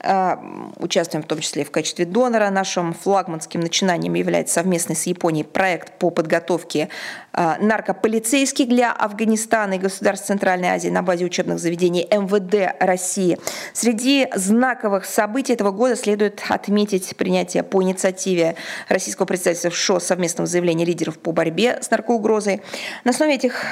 [0.00, 0.36] Э,
[0.78, 2.50] участвуем в том числе в качестве донора.
[2.50, 6.88] Нашим флагманским начинанием является совместный с Японией проект по подготовке
[7.36, 13.38] наркополицейских для Афганистана и государств Центральной Азии на базе учебных заведений МВД России.
[13.72, 18.54] Среди знаковых событий этого года следует отметить принятие по инициативе
[18.88, 22.62] российского представительства в ШО совместного заявления лидеров по борьбе с наркоугрозой.
[23.02, 23.64] На основе этих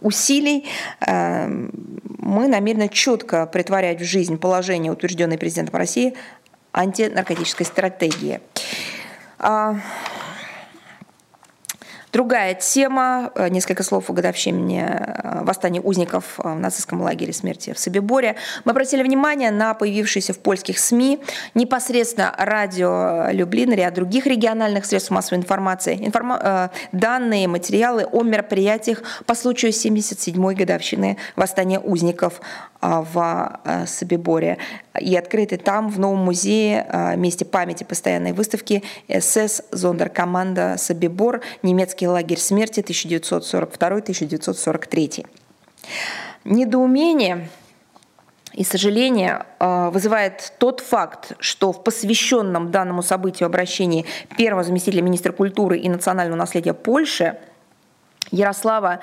[0.00, 0.66] усилий
[1.06, 6.14] мы намерены четко притворять в жизнь положение, утвержденное президентом России,
[6.72, 8.40] антинаркотической стратегии.
[12.14, 17.72] Другая тема, э, несколько слов о годовщине э, восстания узников э, в нацистском лагере смерти
[17.72, 18.36] в Собиборе.
[18.64, 21.18] Мы обратили внимание на появившиеся в польских СМИ
[21.54, 29.34] непосредственно радио Люблин ряд других региональных средств массовой информации, информа данные, материалы о мероприятиях по
[29.34, 32.40] случаю 77-й годовщины восстания узников
[32.80, 34.58] в Собиборе
[35.00, 42.38] и открыты там, в новом музее, месте памяти постоянной выставки СС Зондеркоманда Собибор, немецкий лагерь
[42.38, 45.26] смерти 1942-1943.
[46.44, 47.48] Недоумение
[48.54, 55.32] и сожаление э, вызывает тот факт, что в посвященном данному событию обращении первого заместителя министра
[55.32, 57.36] культуры и национального наследия Польши
[58.30, 59.00] Ярослава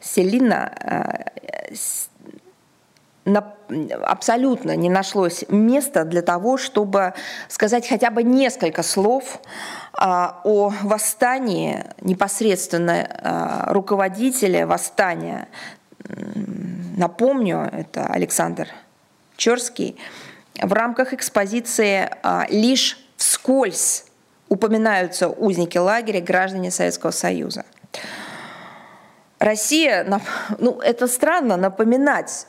[0.00, 1.74] Селина э,
[3.24, 7.14] абсолютно не нашлось места для того, чтобы
[7.48, 9.40] сказать хотя бы несколько слов
[9.92, 15.48] а, о восстании непосредственно а, руководителя восстания.
[16.96, 18.68] Напомню, это Александр
[19.36, 19.96] Черский.
[20.60, 24.06] В рамках экспозиции а, лишь вскользь
[24.48, 27.64] упоминаются узники лагеря, граждане Советского Союза.
[29.38, 30.06] Россия,
[30.58, 32.46] ну это странно напоминать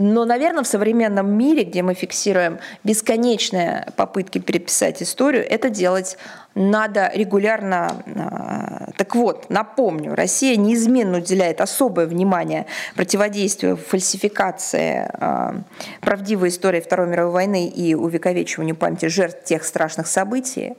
[0.00, 6.16] но, наверное, в современном мире, где мы фиксируем бесконечные попытки переписать историю, это делать
[6.54, 8.02] надо регулярно.
[8.16, 12.64] А, так вот, напомню, Россия неизменно уделяет особое внимание
[12.96, 15.56] противодействию фальсификации а,
[16.00, 20.76] правдивой истории Второй мировой войны и увековечиванию памяти жертв тех страшных событий.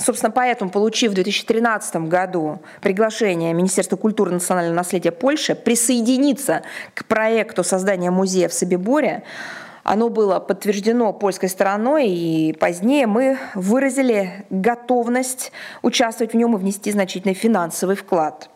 [0.00, 6.62] Собственно, поэтому, получив в 2013 году приглашение Министерства культуры и национального наследия Польши присоединиться
[6.94, 9.22] к проекту создания музея в Собиборе,
[9.82, 16.92] Оно было подтверждено польской стороной, и позднее мы выразили готовность участвовать в нем и внести
[16.92, 18.50] значительный финансовый вклад.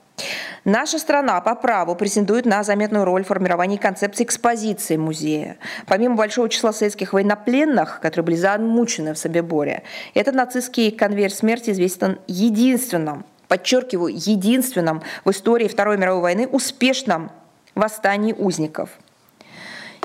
[0.65, 5.59] Наша страна по праву претендует на заметную роль в формировании концепции экспозиции музея.
[5.87, 9.83] Помимо большого числа советских военнопленных, которые были замучены в Собиборе,
[10.15, 17.31] этот нацистский конвейер смерти известен единственным, подчеркиваю, единственным в истории Второй мировой войны успешном
[17.75, 18.91] восстании узников.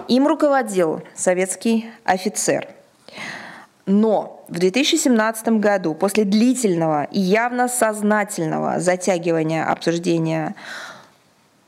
[0.07, 2.68] Им руководил советский офицер.
[3.90, 10.54] Но в 2017 году, после длительного и явно сознательного затягивания обсуждения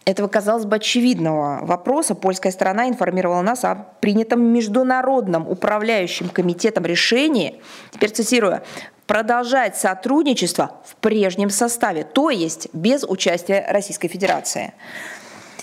[0.06, 7.60] этого, казалось бы, очевидного вопроса польская сторона информировала нас о принятом Международным управляющим комитетом решении,
[7.90, 8.62] теперь цитирую,
[9.08, 14.74] продолжать сотрудничество в прежнем составе, то есть без участия Российской Федерации.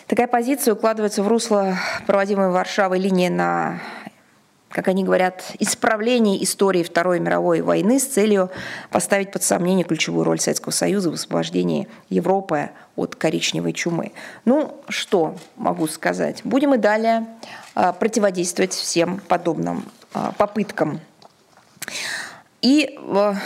[0.09, 3.79] Такая позиция укладывается в русло проводимой Варшавой линии на
[4.71, 8.51] как они говорят, исправление истории Второй мировой войны с целью
[8.91, 14.13] поставить под сомнение ключевую роль Советского Союза в освобождении Европы от коричневой чумы.
[14.45, 16.43] Ну, что могу сказать?
[16.45, 17.27] Будем и далее
[17.75, 21.01] а, противодействовать всем подобным а, попыткам.
[22.61, 23.37] И а,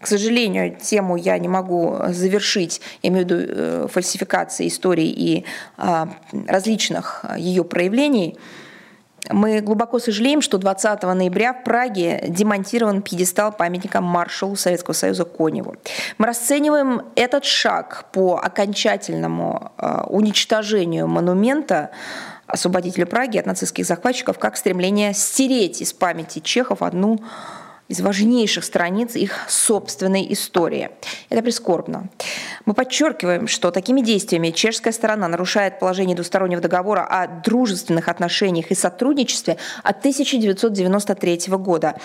[0.00, 5.44] к сожалению, тему я не могу завершить, я имею в виду э, фальсификации истории и
[5.76, 8.38] различных ее проявлений.
[9.28, 15.76] Мы глубоко сожалеем, что 20 ноября в Праге демонтирован пьедестал памятника маршалу Советского Союза Коневу.
[16.18, 21.90] Мы расцениваем этот шаг по окончательному э, уничтожению монумента
[22.46, 27.20] освободителю Праги от нацистских захватчиков как стремление стереть из памяти чехов одну
[27.90, 30.90] из важнейших страниц их собственной истории.
[31.28, 32.08] Это прискорбно.
[32.64, 38.76] Мы подчеркиваем, что такими действиями чешская сторона нарушает положение двустороннего договора о дружественных отношениях и
[38.76, 41.96] сотрудничестве от 1993 года.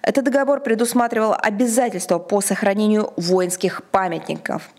[0.00, 4.70] Этот договор предусматривал обязательства по сохранению воинских памятников.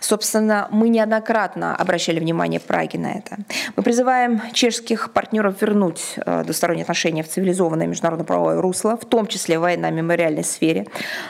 [0.00, 3.38] Собственно, мы неоднократно обращали внимание в Праге на это.
[3.76, 9.58] Мы призываем чешских партнеров вернуть э, двусторонние отношения в цивилизованное международно-правовое русло, в том числе
[9.58, 10.86] в военно-мемориальной сфере.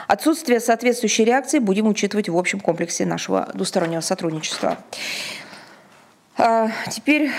[0.07, 4.77] Отсутствие соответствующей реакции будем учитывать в общем комплексе нашего двустороннего сотрудничества.
[6.41, 7.31] А теперь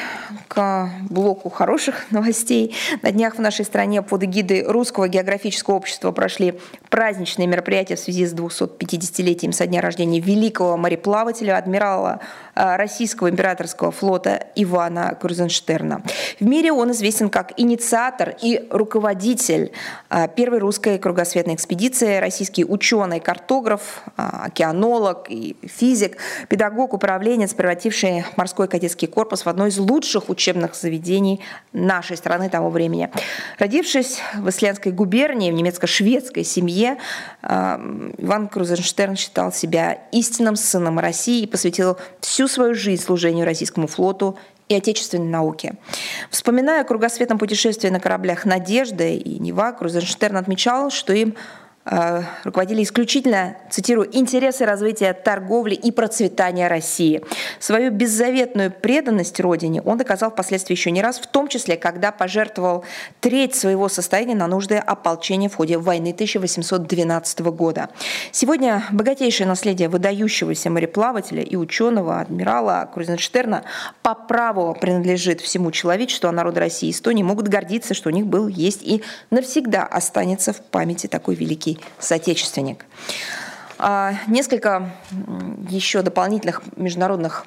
[0.46, 2.76] к блоку хороших новостей.
[3.01, 8.26] На днях в нашей стране под эгидой Русского географического общества прошли праздничные мероприятия в связи
[8.26, 12.20] с 250-летием со дня рождения великого мореплавателя, адмирала
[12.55, 16.03] а, российского императорского флота Ивана Крузенштерна.
[16.38, 19.72] В мире он известен как инициатор и руководитель
[20.11, 28.68] а, первой русской кругосветной экспедиции, российский ученый, картограф, океанолог и физик, педагог, управленец, превративший морской
[28.68, 31.41] кадетский кадетский корпус в одно из лучших учебных заведений
[31.72, 33.11] нашей страны того времени.
[33.59, 36.97] Родившись в Исленской губернии, в немецко-шведской семье,
[37.43, 37.78] э,
[38.18, 44.36] Иван Крузенштерн считал себя истинным сыном России и посвятил всю свою жизнь служению российскому флоту
[44.68, 45.74] и отечественной науке.
[46.30, 51.34] Вспоминая о кругосветном путешествии на кораблях «Надежда» и «Нева», Крузенштерн отмечал, что им
[52.45, 57.22] руководили исключительно, цитирую, интересы развития торговли и процветания России.
[57.59, 62.85] Свою беззаветную преданность Родине он доказал впоследствии еще не раз, в том числе, когда пожертвовал
[63.20, 67.89] треть своего состояния на нужды ополчения в ходе войны 1812 года.
[68.31, 73.64] Сегодня богатейшее наследие выдающегося мореплавателя и ученого адмирала Крузенштерна
[74.03, 78.26] по праву принадлежит всему человечеству, а народы России и Эстонии могут гордиться, что у них
[78.26, 82.85] был, есть и навсегда останется в памяти такой великий великий соотечественник.
[83.79, 84.91] А, несколько
[85.68, 87.47] еще дополнительных международных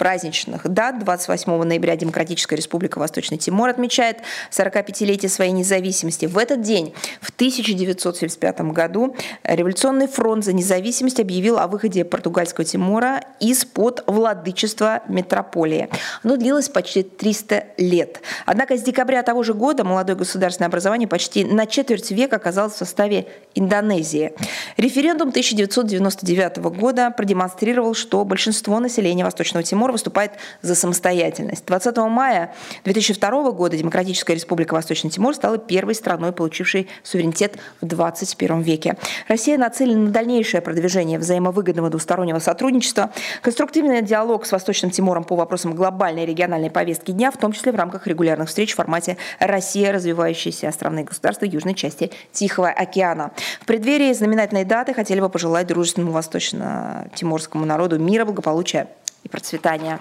[0.00, 0.98] праздничных дат.
[0.98, 4.20] 28 ноября Демократическая Республика Восточный Тимор отмечает
[4.50, 6.24] 45-летие своей независимости.
[6.24, 13.20] В этот день, в 1975 году, Революционный фронт за независимость объявил о выходе португальского Тимора
[13.40, 15.90] из-под владычества метрополии.
[16.24, 18.22] Оно длилось почти 300 лет.
[18.46, 22.78] Однако с декабря того же года молодое государственное образование почти на четверть века оказалось в
[22.78, 24.32] составе Индонезии.
[24.78, 30.32] Референдум 1999 года продемонстрировал, что большинство населения Восточного Тимора Тимор выступает
[30.62, 31.66] за самостоятельность.
[31.66, 32.52] 20 мая
[32.84, 38.96] 2002 года Демократическая Республика Восточный Тимор стала первой страной, получившей суверенитет в 21 веке.
[39.28, 43.10] Россия нацелена на дальнейшее продвижение взаимовыгодного двустороннего сотрудничества,
[43.42, 47.72] конструктивный диалог с Восточным Тимором по вопросам глобальной и региональной повестки дня, в том числе
[47.72, 49.92] в рамках регулярных встреч в формате «Россия.
[49.92, 53.32] Развивающиеся островные государства южной части Тихого океана».
[53.60, 58.88] В преддверии знаменательной даты хотели бы пожелать дружественному восточно-тиморскому народу мира, благополучия
[59.24, 60.00] и процветания.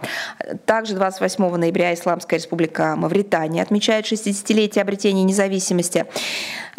[0.65, 6.05] Также 28 ноября Исламская республика Мавритания отмечает 60-летие обретения независимости.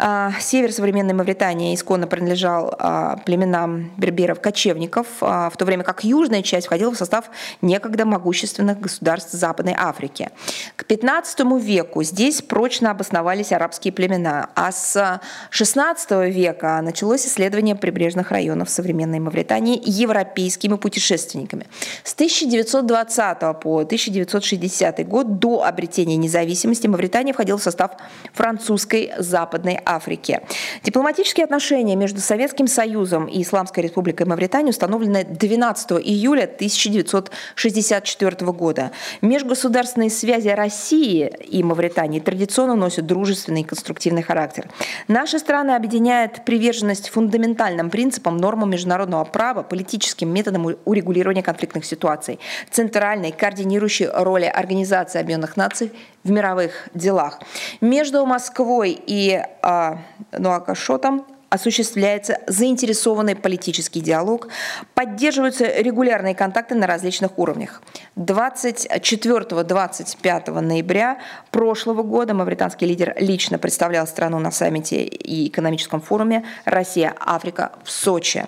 [0.03, 6.41] А, север современной Мавритании исконно принадлежал а, племенам берберов-кочевников, а, в то время как южная
[6.41, 7.29] часть входила в состав
[7.61, 10.29] некогда могущественных государств Западной Африки.
[10.75, 15.21] К 15 веку здесь прочно обосновались арабские племена, а с
[15.51, 21.67] 16 века началось исследование прибрежных районов современной Мавритании европейскими путешественниками.
[22.03, 27.91] С 1920 по 1960 год до обретения независимости Мавритания входила в состав
[28.33, 30.41] французской Западной Африке.
[30.83, 38.91] Дипломатические отношения между Советским Союзом и Исламской Республикой Мавритания установлены 12 июля 1964 года.
[39.21, 44.69] Межгосударственные связи России и Мавритании традиционно носят дружественный и конструктивный характер.
[45.07, 52.20] Наши страны объединяют приверженность фундаментальным принципам, нормам международного права, политическим методам урегулирования конфликтных ситуаций,
[52.69, 55.91] центральной координирующей роли Организации Объединенных Наций
[56.23, 57.39] в мировых делах.
[57.81, 59.99] Между Москвой и а,
[60.31, 64.47] Нуакашотом осуществляется заинтересованный политический диалог,
[64.93, 67.81] поддерживаются регулярные контакты на различных уровнях.
[68.15, 71.19] 24-25 ноября
[71.51, 78.45] прошлого года мавританский лидер лично представлял страну на саммите и экономическом форуме «Россия-Африка» в Сочи.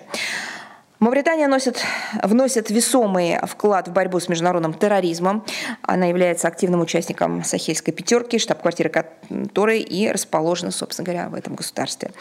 [1.00, 1.82] Мавритания носит,
[2.22, 5.44] вносит весомый вклад в борьбу с международным терроризмом.
[5.82, 12.12] Она является активным участником Сахельской пятерки, штаб-квартира которой и расположена, собственно говоря, в этом государстве.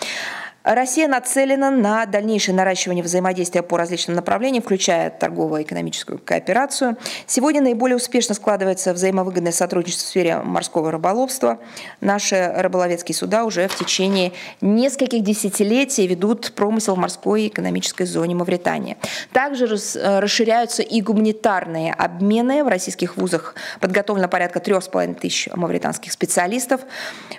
[0.63, 6.95] Россия нацелена на дальнейшее наращивание взаимодействия по различным направлениям, включая торгово-экономическую кооперацию.
[7.27, 11.59] Сегодня наиболее успешно складывается взаимовыгодное сотрудничество в сфере морского рыболовства.
[11.99, 18.95] Наши рыболовецкие суда уже в течение нескольких десятилетий ведут промысел в морской экономической зоне Мавритании.
[19.33, 22.63] Также расширяются и гуманитарные обмены.
[22.63, 26.81] В российских вузах подготовлено порядка трех с половиной тысяч мавританских специалистов.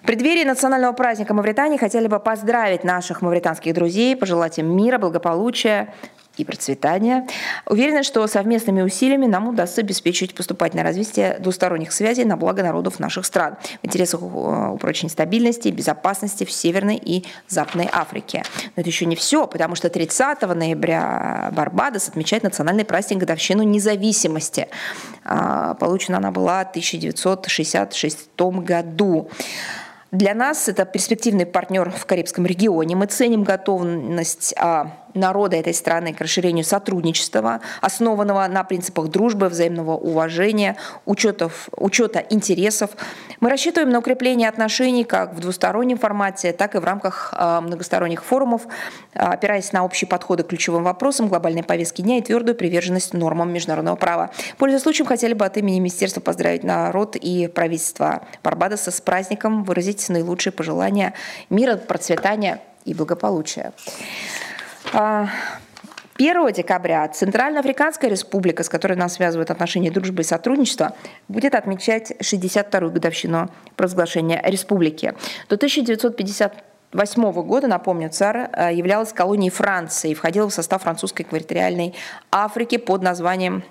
[0.03, 4.99] В преддверии национального праздника Мавритании хотели бы поздравить наших наших мавританских друзей, пожелать им мира,
[4.99, 5.95] благополучия,
[6.37, 7.29] и процветания.
[7.65, 13.25] Уверена, что совместными усилиями нам удастся обеспечить поступательное развитие двусторонних связей на благо народов наших
[13.25, 18.43] стран в интересах э, упрочения стабильности и безопасности в Северной и Западной Африке.
[18.75, 24.67] Но это еще не все, потому что 30 ноября Барбадос отмечает национальный праздник годовщину независимости.
[25.25, 29.31] А, получена она была в 1966 году.
[30.15, 32.95] Для нас это перспективный партнер в Карибском регионе.
[32.95, 39.93] Мы ценим готовность а, народа этой страны к расширению сотрудничества, основанного на принципах дружбы, взаимного
[39.97, 42.91] уважения, учетов, учета интересов.
[43.41, 48.25] Мы рассчитываем на укрепление отношений как в двустороннем формате, так и в рамках а, многосторонних
[48.25, 48.63] форумов,
[49.15, 53.53] а, опираясь на общие подходы к ключевым вопросам, глобальной повестки дня и твердую приверженность нормам
[53.53, 54.31] международного права.
[54.59, 60.09] Пользуясь случаем, хотели бы от имени Министерства поздравить народ и правительство Барбадоса с праздником, выразить
[60.09, 61.15] наилучшие пожелания
[61.51, 63.73] мира, процветания и благополучия.
[64.93, 70.95] 1 декабря Центральноафриканская республика, с которой нас связывают отношения дружбы и сотрудничества,
[71.29, 75.15] будет отмечать 62-ю годовщину провозглашения республики.
[75.49, 81.95] До 1958 года, напомню, ЦАР э, являлась колонией Франции и входила в состав французской экваториальной
[82.31, 83.65] Африки под названием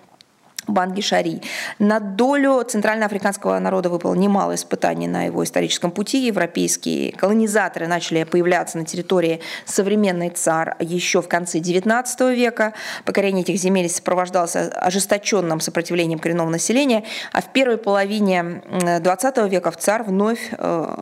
[0.68, 1.42] Банги-Шари.
[1.80, 6.26] На долю центральноафриканского народа выпало немало испытаний на его историческом пути.
[6.26, 12.74] Европейские колонизаторы начали появляться на территории современной ЦАР еще в конце XIX века.
[13.06, 19.78] Покорение этих земель сопровождалось ожесточенным сопротивлением коренного населения, а в первой половине XX века в
[19.78, 20.96] ЦАР вновь э,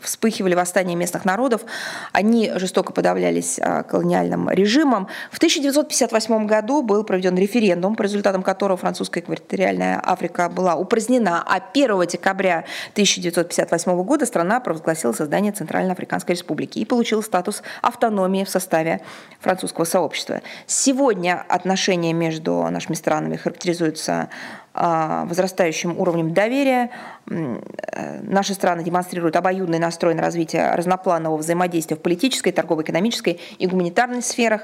[0.00, 1.62] вспыхивали восстания местных народов.
[2.12, 5.08] Они жестоко подавлялись э, колониальным режимом.
[5.30, 11.58] В 1958 году был проведен референдум, по результатам которого французская экваториальная Африка была упразднена, а
[11.72, 19.00] 1 декабря 1958 года страна провозгласила создание Центральноафриканской республики и получила статус автономии в составе
[19.40, 20.42] французского сообщества.
[20.66, 24.28] Сегодня отношения между нашими странами характеризуются
[24.74, 26.90] возрастающим уровнем доверия.
[27.30, 33.66] Э, наши страны демонстрируют обоюдный настрой на развитие разнопланового взаимодействия в политической, торговой, экономической и
[33.66, 34.62] гуманитарной сферах.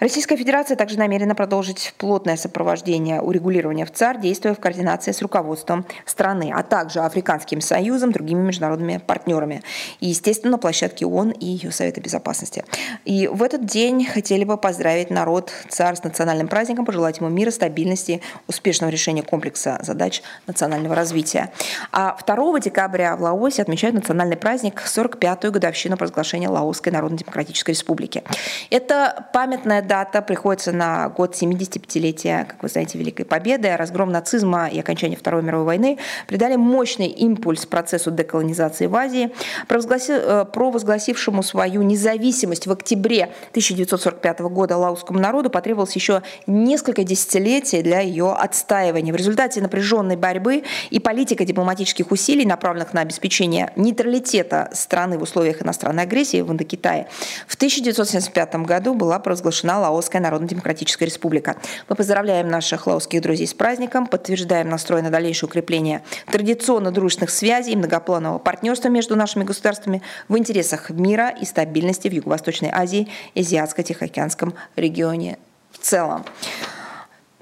[0.00, 5.86] Российская Федерация также намерена продолжить плотное сопровождение урегулирования в ЦАР, действуя в координации с руководством
[6.04, 9.62] страны, а также Африканским Союзом, другими международными партнерами.
[10.00, 12.64] И, естественно, на площадке ООН и ее Совета Безопасности.
[13.04, 17.52] И в этот день хотели бы поздравить народ ЦАР с национальным праздником, пожелать ему мира,
[17.52, 21.52] стабильности, успешного решения комплексных комплекса задач национального развития.
[21.92, 28.22] А 2 декабря в Лаосе отмечают национальный праздник 45-ю годовщину провозглашения Лаосской Народно-Демократической Республики.
[28.70, 33.76] Эта памятная дата приходится на год 75-летия, как вы знаете, Великой Победы.
[33.76, 39.30] Разгром нацизма и окончание Второй мировой войны придали мощный импульс процессу деколонизации в Азии,
[39.68, 48.00] э, провозгласившему свою независимость в октябре 1945 года лаосскому народу потребовалось еще несколько десятилетий для
[48.00, 49.12] ее отстаивания.
[49.12, 55.62] В результате напряженной борьбы и политика дипломатических усилий, направленных на обеспечение нейтралитета страны в условиях
[55.62, 57.08] иностранной агрессии в Индокитае,
[57.46, 61.56] в 1975 году была провозглашена Лаосская Народно-Демократическая Республика.
[61.88, 67.72] Мы поздравляем наших лаосских друзей с праздником, подтверждаем настрой на дальнейшее укрепление традиционно дружных связей
[67.72, 73.40] и многопланового партнерства между нашими государствами в интересах мира и стабильности в Юго-Восточной Азии и
[73.40, 75.38] Азиатско-Тихоокеанском регионе
[75.70, 76.24] в целом.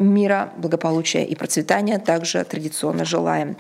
[0.03, 3.57] Мира, благополучия и процветания также традиционно желаем.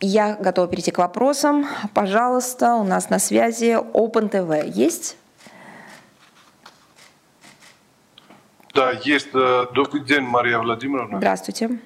[0.00, 1.66] Я готова перейти к вопросам.
[1.94, 4.68] Пожалуйста, у нас на связи Open TV.
[4.68, 5.16] Есть?
[8.74, 9.30] Да, есть.
[9.34, 11.18] Э, добрый день, Мария Владимировна.
[11.18, 11.80] Здравствуйте.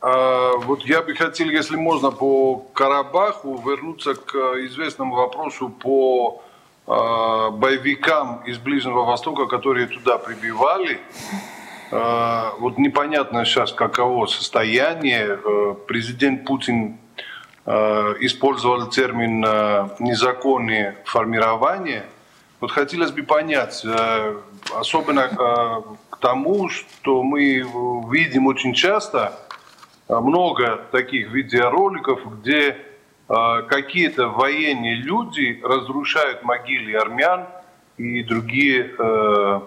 [0.00, 4.34] А, вот я бы хотел, если можно, по Карабаху вернуться к
[4.66, 6.42] известному вопросу по
[6.88, 11.00] а, боевикам из Ближнего Востока, которые туда прибивали.
[11.92, 15.38] А, вот непонятно сейчас, каково состояние.
[15.86, 16.98] Президент Путин
[17.64, 19.40] использовал термин
[20.00, 22.04] «незаконное формирование».
[22.60, 23.86] Вот хотелось бы понять,
[24.74, 25.28] особенно
[26.10, 27.64] к тому, что мы
[28.10, 29.38] видим очень часто–
[30.20, 32.76] много таких видеороликов, где
[33.28, 37.46] э, какие-то военные люди разрушают могилы армян
[37.96, 39.60] и другие, э,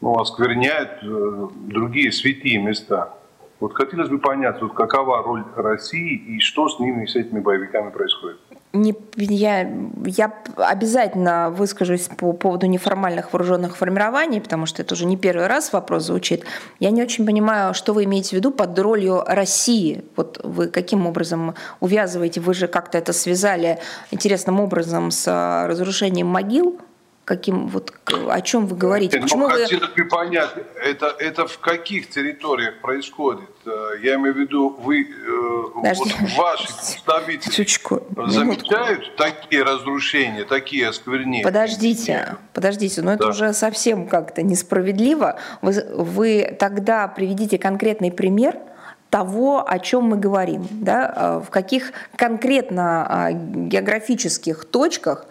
[0.00, 3.14] ну, оскверняют э, другие святые места.
[3.60, 7.90] Вот хотелось бы понять, вот какова роль России и что с ними, с этими боевиками
[7.90, 8.38] происходит
[8.72, 9.68] не, я,
[10.04, 15.72] я обязательно выскажусь по поводу неформальных вооруженных формирований, потому что это уже не первый раз
[15.72, 16.44] вопрос звучит.
[16.78, 20.04] Я не очень понимаю, что вы имеете в виду под ролью России.
[20.14, 22.40] Вот вы каким образом увязываете?
[22.40, 23.78] Вы же как-то это связали
[24.12, 26.80] интересным образом с разрушением могил
[27.30, 27.92] каким вот
[28.28, 29.18] о чем вы говорите?
[29.18, 29.52] Ну, Почему вы...
[29.52, 30.50] хотелось бы понять,
[30.82, 33.50] это, это в каких территориях происходит?
[33.66, 33.70] Э,
[34.02, 35.06] я имею в виду, вы э,
[35.74, 38.02] вот ваши представители Чучку.
[38.26, 39.16] замечают Минутку.
[39.16, 41.44] такие разрушения, такие осквернения?
[41.44, 43.30] Подождите, подождите, но это да.
[43.30, 45.38] уже совсем как-то несправедливо.
[45.62, 48.56] Вы, вы тогда приведите конкретный пример,
[49.08, 55.26] того, о чем мы говорим, да, э, в каких конкретно а, географических точках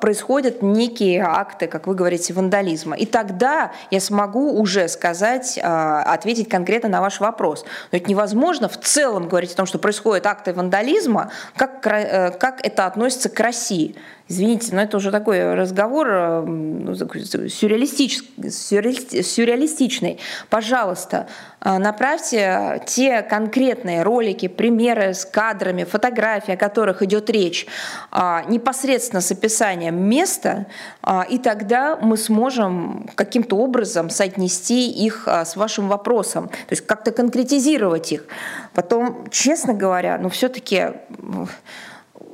[0.00, 2.96] происходят некие акты, как вы говорите, вандализма.
[2.96, 7.64] И тогда я смогу уже сказать, а, ответить конкретно на ваш вопрос.
[7.92, 12.64] Но это невозможно в целом говорить о том, что происходят акты вандализма, как, э, как
[12.64, 13.96] это относится к России.
[14.30, 20.20] Извините, но это уже такой разговор э, ну, сюрреалистический, сюрреалистичный.
[20.48, 21.26] Пожалуйста,
[21.60, 27.66] э, направьте те конкретные ролики, примеры с кадрами, фотографии, о которых идет речь,
[28.12, 30.66] а, непосредственно с описанием места,
[31.02, 37.10] а, и тогда мы сможем каким-то образом соотнести их с вашим вопросом, то есть как-то
[37.10, 38.26] конкретизировать их.
[38.74, 40.92] Потом, честно говоря, ну все-таки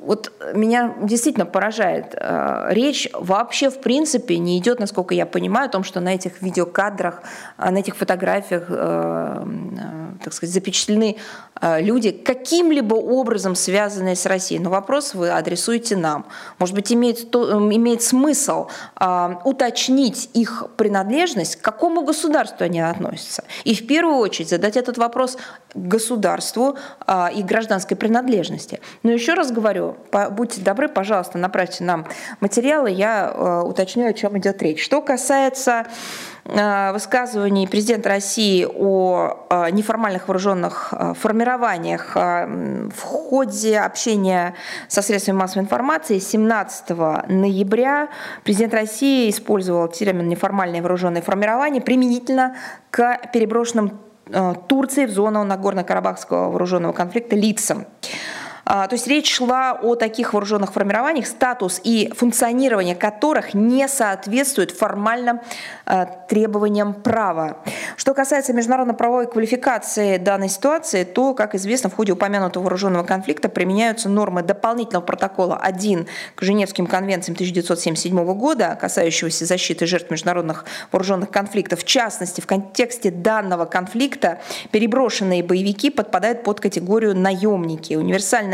[0.07, 2.15] вот меня действительно поражает.
[2.15, 6.43] Э, речь вообще, в принципе, не идет, насколько я понимаю, о том, что на этих
[6.43, 7.23] видеокадрах,
[7.59, 9.47] э, на этих фотографиях, э,
[10.23, 11.17] так сказать, запечатлены
[11.79, 14.61] люди, каким-либо образом связанные с Россией.
[14.61, 16.27] Но вопрос вы адресуете нам.
[16.59, 18.69] Может быть, имеет, имеет смысл
[19.45, 23.45] уточнить их принадлежность, к какому государству они относятся.
[23.65, 25.39] И в первую очередь задать этот вопрос
[25.75, 26.77] государству
[27.35, 28.81] и гражданской принадлежности.
[29.03, 29.96] Но еще раз говорю,
[30.31, 32.07] будьте добры, пожалуйста, направьте нам
[32.41, 34.83] материалы, я э, уточню, о чем идет речь.
[34.83, 35.87] Что касается
[36.45, 44.55] э, высказываний президента России о э, неформальных вооруженных формированиях в ходе общения
[44.89, 46.91] со средствами массовой информации 17
[47.29, 48.09] ноября
[48.45, 52.57] президент России использовал термин «неформальные вооруженные формирования» применительно
[52.91, 54.01] к переброшенным
[54.69, 57.87] Турции в зону Нагорно-Карабахского вооруженного конфликта лицам.
[58.67, 65.41] То есть речь шла о таких вооруженных формированиях, статус и функционирование которых не соответствует формальным
[66.29, 67.59] требованиям права.
[67.97, 74.09] Что касается международно-правовой квалификации данной ситуации, то, как известно, в ходе упомянутого вооруженного конфликта применяются
[74.09, 81.83] нормы дополнительного протокола 1 к Женевским конвенциям 1977 года, касающегося защиты жертв международных вооруженных конфликтов.
[81.83, 84.41] В частности, в контексте данного конфликта
[84.73, 87.95] переброшенные боевики подпадают под категорию наемники.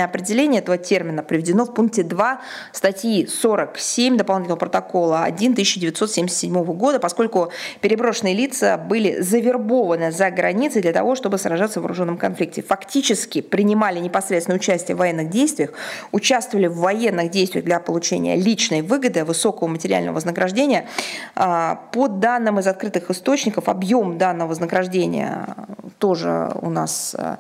[0.03, 2.41] Универсальное определение этого термина приведено в пункте 2
[2.73, 10.93] статьи 47 дополнительного протокола 1 1977 года, поскольку переброшенные лица были завербованы за границей для
[10.93, 12.63] того, чтобы сражаться в вооруженном конфликте.
[12.63, 15.71] Фактически принимали непосредственное участие в военных действиях,
[16.13, 20.87] участвовали в военных действиях для получения личной выгоды, высокого материального вознаграждения.
[21.35, 25.47] А, по данным из открытых источников, объем данного вознаграждения
[25.99, 27.39] тоже у нас а,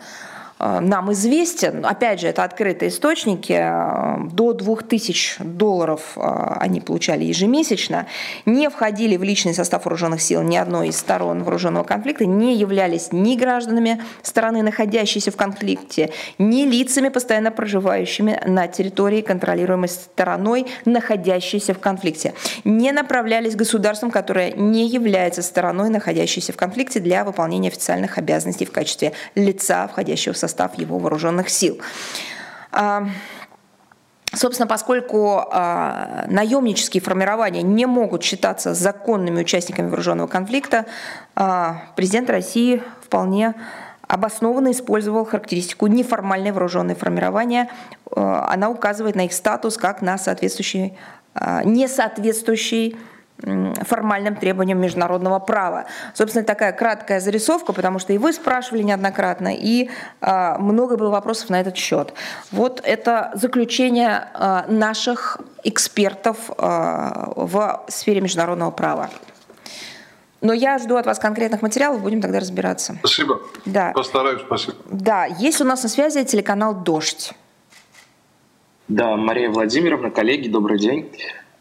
[0.62, 6.20] нам известен, опять же, это открытые источники, э, до 2000 долларов э,
[6.60, 8.06] они получали ежемесячно,
[8.46, 13.08] не входили в личный состав вооруженных сил ни одной из сторон вооруженного конфликта, не являлись
[13.10, 21.74] ни гражданами страны, находящейся в конфликте, ни лицами, постоянно проживающими на территории, контролируемой стороной, находящейся
[21.74, 28.16] в конфликте, не направлялись государством, которое не является стороной, находящейся в конфликте для выполнения официальных
[28.16, 31.80] обязанностей в качестве лица, входящего в состав состав его вооруженных сил.
[32.72, 33.06] А,
[34.34, 40.84] собственно, поскольку э, наемнические формирования не могут считаться законными участниками вооруженного конфликта,
[41.36, 43.54] э, президент России вполне
[44.08, 47.70] обоснованно использовал характеристику неформальное вооруженное формирование.
[48.14, 50.98] Э, она указывает на их статус как на соответствующий,
[51.34, 52.98] э, несоответствующий
[53.82, 55.86] формальным требованиям международного права.
[56.14, 59.90] Собственно, такая краткая зарисовка, потому что и вы спрашивали неоднократно, и
[60.20, 62.14] э, много было вопросов на этот счет.
[62.50, 69.10] Вот это заключение э, наших экспертов э, в сфере международного права.
[70.40, 72.96] Но я жду от вас конкретных материалов, будем тогда разбираться.
[72.98, 73.40] Спасибо.
[73.64, 73.92] Да.
[73.94, 74.76] Постараюсь, спасибо.
[74.90, 77.32] Да, есть у нас на связи телеканал «Дождь».
[78.88, 81.10] Да, Мария Владимировна, коллеги, добрый день.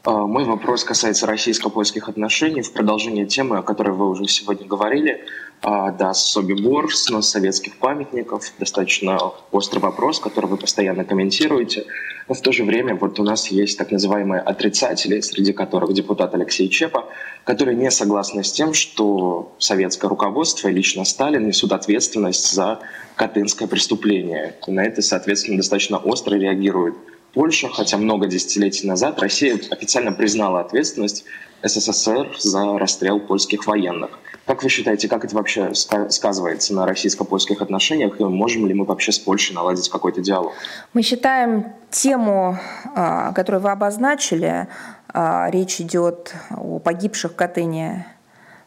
[0.03, 2.63] А, мой вопрос касается российско-польских отношений.
[2.63, 5.23] В продолжение темы, о которой вы уже сегодня говорили,
[5.61, 9.19] а, да, Собибор, снос советских памятников, достаточно
[9.51, 11.85] острый вопрос, который вы постоянно комментируете.
[12.27, 16.33] Но в то же время вот у нас есть так называемые отрицатели, среди которых депутат
[16.33, 17.05] Алексей Чепа,
[17.43, 22.79] которые не согласны с тем, что советское руководство и лично Сталин несут ответственность за
[23.15, 24.55] Катынское преступление.
[24.65, 26.95] И на это, соответственно, достаточно остро реагируют
[27.33, 31.23] Польша, хотя много десятилетий назад Россия официально признала ответственность
[31.63, 34.19] СССР за расстрел польских военных.
[34.45, 39.11] Как вы считаете, как это вообще сказывается на российско-польских отношениях, и можем ли мы вообще
[39.11, 40.53] с Польшей наладить какой-то диалог?
[40.93, 42.57] Мы считаем тему,
[42.95, 44.67] а, которую вы обозначили,
[45.13, 48.05] а, речь идет о погибших в Катыни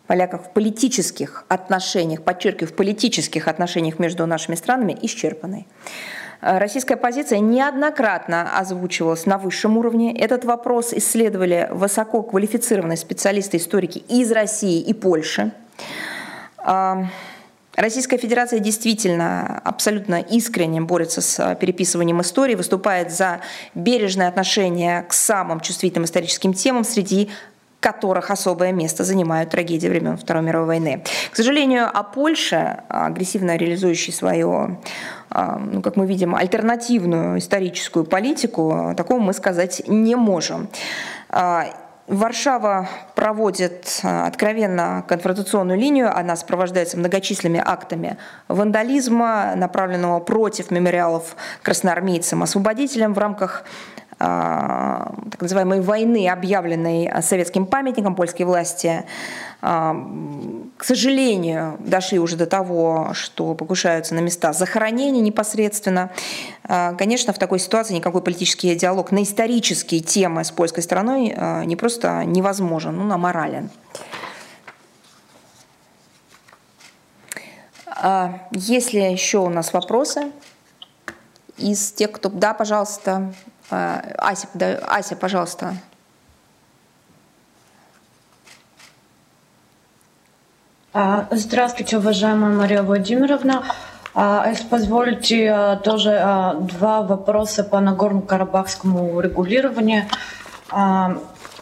[0.07, 5.66] поляках в политических отношениях, подчеркиваю, в политических отношениях между нашими странами исчерпанной.
[6.45, 10.15] Э, российская позиция неоднократно озвучивалась на высшем уровне.
[10.15, 15.53] Этот вопрос исследовали высоко квалифицированные специалисты-историки из России и Польши.
[17.77, 23.41] Российская Федерация действительно абсолютно искренне борется с переписыванием истории, выступает за
[23.75, 27.31] бережное отношение к самым чувствительным историческим темам, среди
[27.85, 31.05] которых особое место занимают трагедии времен Второй мировой войны.
[31.31, 34.78] К сожалению, о Польше, агрессивно реализующей свое
[35.28, 40.69] а, ну, как мы видим, альтернативную историческую политику, такого мы сказать не можем.
[41.28, 41.66] А,
[42.06, 48.16] Варшава проводит а, откровенно конфронтационную линию, она сопровождается многочисленными актами
[48.48, 53.65] вандализма, направленного против мемориалов красноармейцам-освободителям в рамках
[54.19, 59.05] так называемой войны, объявленной советским памятником польской власти
[59.61, 66.11] к сожалению, дошли уже до того, что покушаются на места захоронения непосредственно.
[66.65, 71.65] А, конечно, в такой ситуации никакой политический диалог на исторические темы с польской стороной а,
[71.65, 73.70] не просто невозможен, но аморален.
[77.86, 80.31] А, есть ли еще у нас вопросы
[81.57, 82.28] из тех, кто...
[82.28, 83.32] Да, пожалуйста.
[83.70, 84.49] Ася,
[84.86, 85.77] Ася пожалуйста.
[90.93, 93.65] А, здравствуйте, уважаемая Мария Владимировна.
[94.15, 96.11] А, если позволите, а, тоже
[96.61, 100.05] два вопроса по Нагорно-Карабахскому регулированию.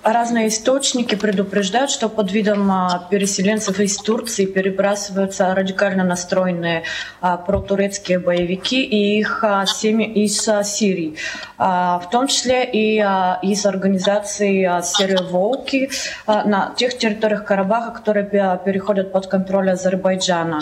[0.03, 2.73] Разные источники предупреждают, что под видом
[3.11, 6.85] переселенцев из Турции перебрасываются радикально настроенные
[7.21, 11.17] протурецкие боевики и их семьи из Сирии,
[11.59, 15.91] в том числе и из организации серии «Волки»
[16.27, 20.61] на тех территориях Карабаха, которые переходят под контроль Азербайджана.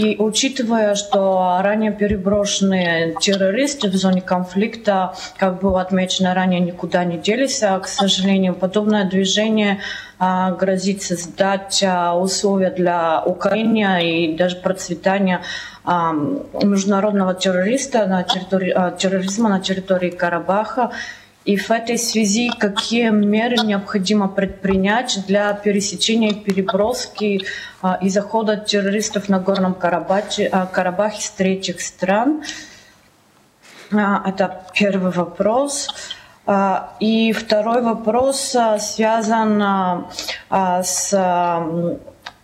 [0.00, 7.18] И учитывая, что ранее переброшенные террористы в зоне конфликта, как было отмечено ранее, никуда не
[7.18, 9.80] делись, а, к сожалению, подобное движение
[10.18, 15.42] а, грозит создать а, условия для Украины и даже процветания
[15.84, 16.14] а,
[16.62, 20.92] международного террориста на территории, терроризма на территории Карабаха.
[21.50, 27.44] И в этой связи какие меры необходимо предпринять для пересечения переброски
[27.82, 32.44] а, и захода террористов на Горном Карабахе, а, Карабахе с третьих стран?
[33.92, 35.88] А, это первый вопрос.
[37.00, 40.06] И второй вопрос связан
[40.50, 41.14] с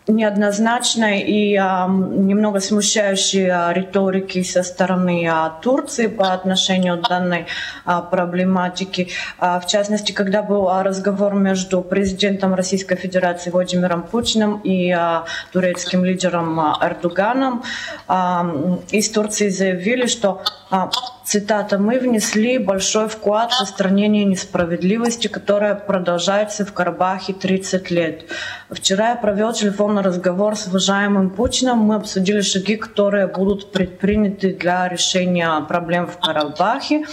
[0.08, 7.46] неоднозначной и а, немного смущающей а, риторики со стороны а, Турции по отношению к данной
[7.84, 9.08] а, проблематике.
[9.38, 15.24] А, в частности, когда был а, разговор между президентом Российской Федерации Владимиром Путиным и а,
[15.52, 17.64] турецким лидером а, Эрдоганом,
[18.06, 18.46] а,
[18.90, 20.90] из Турции заявили, что а,
[21.26, 28.24] цитата, мы внесли большой вклад в устранение несправедливости, которая продолжается в Карабахе 30 лет.
[28.70, 31.78] Вчера я провел телефонный разговор с уважаемым Путиным.
[31.78, 37.04] Мы обсудили шаги, которые будут предприняты для решения проблем в Карабахе.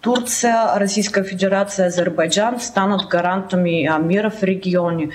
[0.00, 5.10] Турция, Российская Федерация, Азербайджан станут гарантами мира в регионе.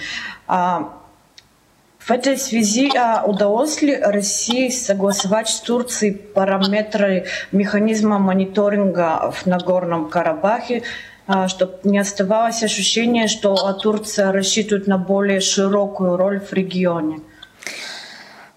[2.10, 9.46] А, в этой связи а, удалось ли России согласовать с Турцией параметры механизма мониторинга в
[9.46, 10.84] Нагорном Карабахе,
[11.28, 17.22] а, чтобы не оставалось ощущение, что Турция рассчитывает на более широкую роль в регионе?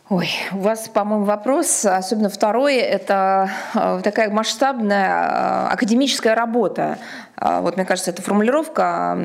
[0.09, 6.99] Ой, у вас, по-моему, вопрос, особенно второй, это а, такая масштабная академическая работа.
[7.45, 9.19] Вот, мне кажется, эта формулировка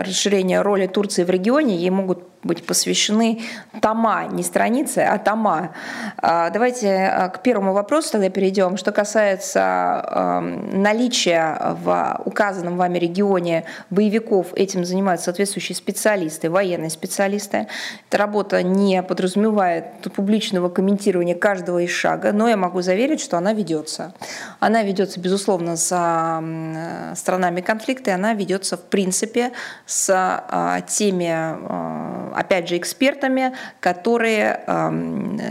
[0.00, 3.40] расширения роли Турции в регионе, ей могут быть посвящены
[3.80, 5.72] тома, не страницы, а тома.
[6.16, 8.76] А, давайте а, к первому вопросу тогда перейдем.
[8.76, 10.42] Что касается
[10.72, 17.68] наличия в указанном вами регионе боевиков, этим занимаются соответствующие специалисты, военные специалисты.
[18.08, 19.84] Эта работа не подразумевает
[20.14, 24.14] публичного комментирования каждого из шага, но я могу заверить, что она ведется.
[24.58, 25.90] Она ведется, безусловно, с
[27.42, 29.50] странами конфликта, и она ведется, в принципе,
[29.84, 31.32] с а, теми
[32.38, 34.60] опять же, экспертами, которые,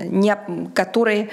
[0.09, 0.35] не,
[0.73, 1.29] которые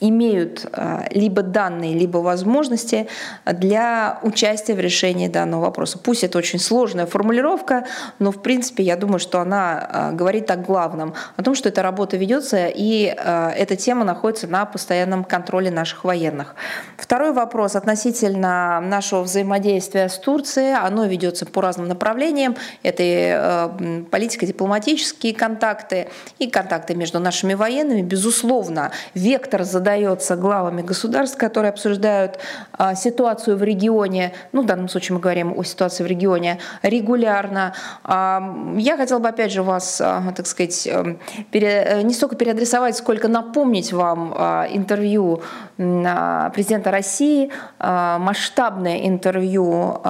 [0.00, 3.08] имеют э, либо данные, либо возможности
[3.44, 5.98] для участия в решении данного вопроса.
[5.98, 7.84] Пусть это очень сложная формулировка,
[8.18, 11.82] но в принципе я думаю, что она э, говорит о главном, о том, что эта
[11.82, 16.54] работа ведется и э, эта тема находится на постоянном контроле наших военных.
[16.96, 20.74] Второй вопрос относительно нашего взаимодействия с Турцией.
[20.74, 22.56] Оно ведется по разным направлениям.
[22.82, 26.08] Это и политико-дипломатические контакты
[26.38, 28.02] и контакты между нашими военными.
[28.02, 32.38] Безусловно, вектор задачи задается главами государств, которые обсуждают
[32.72, 37.72] а, ситуацию в регионе, ну, в данном случае мы говорим о ситуации в регионе, регулярно.
[38.04, 41.18] А, я хотела бы, опять же, вас, а, так сказать, эм,
[41.50, 44.32] пере, не столько переадресовать, сколько напомнить вам
[44.72, 45.40] интервью
[45.76, 50.00] президента России, масштабное интервью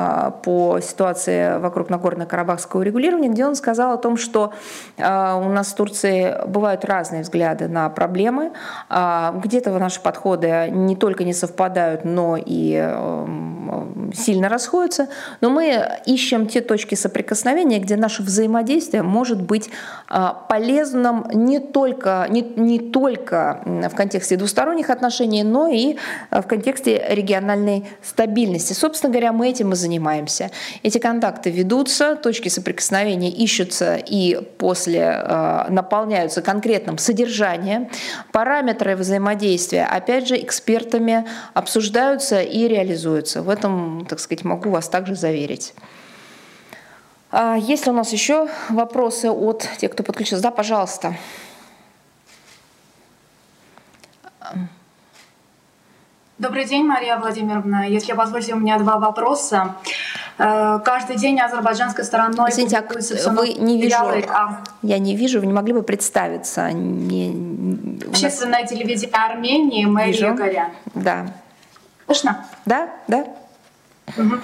[0.43, 4.53] по ситуации вокруг Нагорно-Карабахского регулирования, где он сказал о том, что
[4.97, 8.53] у нас в Турции бывают разные взгляды на проблемы,
[8.89, 15.09] где-то этого наши подходы не только не совпадают, но и эм, сильно расходятся.
[15.41, 19.71] Но мы ищем те точки соприкосновения, где наше взаимодействие может быть
[20.09, 25.97] а, полезным не только, не, не только в контексте двусторонних отношений, но и
[26.31, 28.73] в контексте региональной стабильности.
[28.73, 30.51] Собственно говоря, мы этим и занимаемся.
[30.83, 37.89] Эти контакты ведутся, точки соприкосновения ищутся и после э, наполняются конкретным содержанием.
[38.33, 43.43] Параметры взаимодействия действия, опять же, экспертами обсуждаются и реализуются.
[43.43, 45.75] В этом, так сказать, могу вас также заверить.
[47.31, 50.43] А есть ли у нас еще вопросы от тех, кто подключился?
[50.43, 51.17] Да, пожалуйста.
[56.39, 57.89] Добрый день, Мария Владимировна.
[57.89, 59.75] Если позволите, у меня два вопроса.
[60.39, 63.97] Э, каждый день азербайджанской стороной Извините, а вы не вижу,
[64.29, 64.63] а...
[64.83, 66.71] я не вижу, вы не могли бы представиться?
[66.71, 68.07] Не...
[68.09, 68.71] Общественное нас...
[68.71, 70.35] телевидение Армении, Мария вижу.
[70.35, 70.71] Горян.
[70.95, 71.27] Да.
[72.07, 72.47] Слышно?
[72.65, 73.27] Да, да.
[74.17, 74.37] Угу.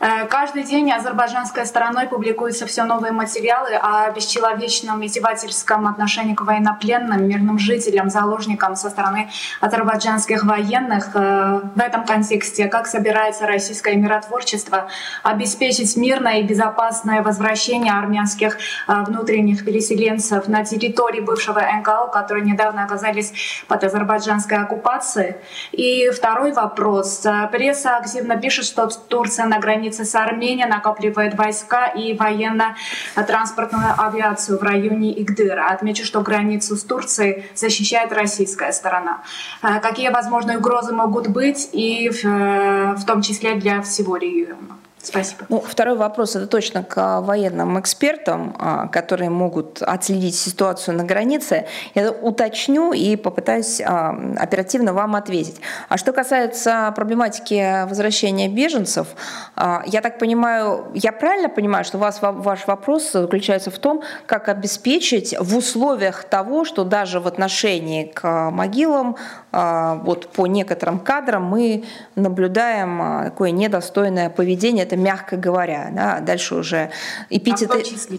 [0.00, 7.28] Э, каждый день азербайджанской стороной публикуются все новые материалы о бесчеловечном издевательском отношении к военнопленным,
[7.28, 9.28] мирным жителям, заложникам со стороны
[9.60, 11.10] азербайджанских военных.
[11.14, 14.88] Э, в этом контексте как собирается российское миротворчество
[15.22, 18.56] обеспечить мирное и безопасное возвращение армянских
[18.88, 23.34] э, внутренних переселенцев на территории бывшего НКО, которые недавно оказались
[23.68, 25.34] под азербайджанской оккупацией?
[25.72, 27.26] И второй вопрос.
[27.52, 34.58] Пресса активно пишет, что Турция на границе границы с Арменией, накапливает войска и военно-транспортную авиацию
[34.58, 35.70] в районе Игдыра.
[35.70, 39.22] Отмечу, что границу с Турцией защищает российская сторона.
[39.62, 44.76] Э, какие возможные угрозы могут быть и в, э, в том числе для всего региона?
[45.02, 45.46] Спасибо.
[45.48, 51.66] Ну, второй вопрос это точно к военным экспертам, а, которые могут отследить ситуацию на границе.
[51.94, 55.60] Я уточню и попытаюсь а, оперативно вам ответить.
[55.88, 59.08] А что касается проблематики возвращения беженцев,
[59.56, 64.02] а, я так понимаю, я правильно понимаю, что у вас ваш вопрос заключается в том,
[64.26, 69.16] как обеспечить в условиях того, что даже в отношении к могилам,
[69.52, 75.90] вот по некоторым кадрам мы наблюдаем такое недостойное поведение это мягко говоря.
[75.92, 76.20] Да?
[76.20, 76.90] Дальше уже
[77.30, 77.64] эпитеты...
[77.64, 78.18] А в том числе?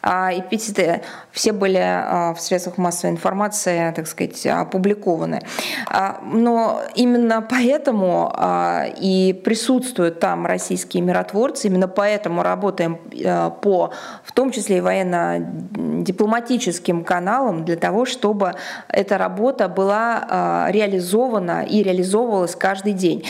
[0.00, 1.02] А эпитеты
[1.32, 5.40] все были а, в средствах массовой информации, так сказать, опубликованы.
[5.88, 12.98] А, но именно поэтому а, и присутствуют там российские миротворцы, именно поэтому работаем
[13.62, 13.92] по,
[14.22, 18.54] в том числе и военно-дипломатическим каналам, для того, чтобы
[18.88, 23.24] эта работа была реализована и реализовывалась каждый день.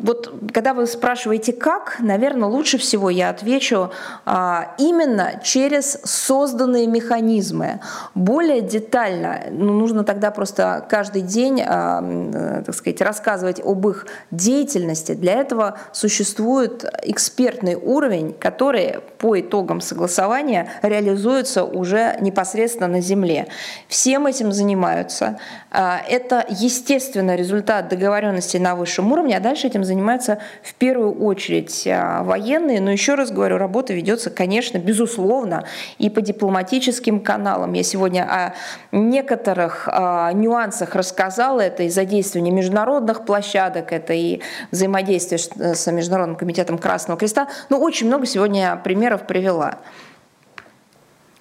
[0.00, 3.90] Вот когда вы спрашиваете, как, наверное, лучше всего я отвечу
[4.26, 7.80] именно через созданные механизмы.
[8.14, 15.12] Более детально, ну, нужно тогда просто каждый день, э, так сказать, рассказывать об их деятельности.
[15.12, 23.48] Для этого существует экспертный уровень, который по итогам согласования реализуется уже непосредственно на земле.
[23.88, 25.38] Всем этим занимаются.
[25.70, 31.86] А, это, естественно, результат договоренности на высшем уровне, а дальше этим занимаются в первую очередь
[31.86, 32.80] а, военные.
[32.80, 35.64] Но еще раз говорю, работа ведется, конечно, безусловно,
[35.98, 37.72] и по дипломатическим каналам.
[37.72, 38.54] Я сегодня о
[38.92, 41.60] некоторых а, нюансах рассказала.
[41.60, 44.40] Это и задействование международных площадок, это и
[44.70, 47.48] взаимодействие с Международным комитетом Красного Креста.
[47.70, 49.78] Ну, очень много сегодня примеров привела.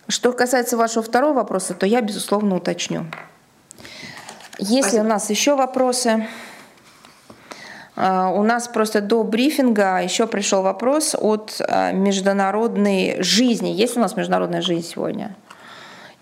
[0.07, 3.05] Что касается вашего второго вопроса, то я, безусловно, уточню.
[4.59, 6.27] Если у нас еще вопросы,
[7.97, 13.69] у нас просто до брифинга еще пришел вопрос от а, международной жизни.
[13.69, 15.35] Есть у нас международная жизнь сегодня?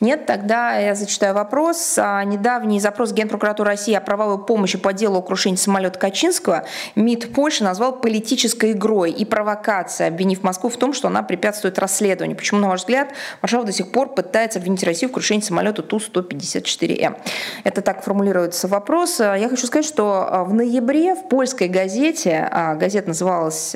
[0.04, 1.98] Нет, тогда я зачитаю вопрос.
[1.98, 6.66] А, недавний запрос Генпрокуратуры России о правовой помощи по делу о крушении самолета Качинского
[6.98, 12.36] МИД Польши назвал политической игрой и провокацией, обвинив Москву в том, что она препятствует расследованию.
[12.36, 17.16] Почему, на ваш взгляд, Варшава до сих пор пытается обвинить Россию в крушении самолета Ту-154М?
[17.64, 19.22] Это так формулируется вопрос.
[19.22, 23.74] Я хочу сказать, что а, в ноябре в польской газете, а, газета называлась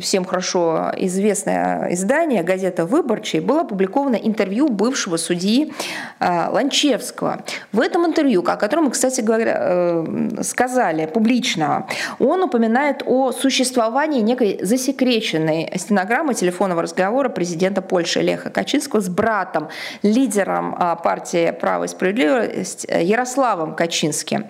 [0.00, 5.72] всем хорошо известное издание, газета «Выборчий», было опубликовано интервью бывшего судьи
[6.20, 7.44] э, Ланчевского.
[7.72, 11.86] В этом интервью, о котором кстати говоря, э, сказали публично,
[12.18, 19.68] он упоминает о существовании некой засекреченной стенограммы телефонного разговора президента Польши Леха Качинского с братом,
[20.02, 24.46] лидером э, партии «Право и справедливость» Ярославом Качинским.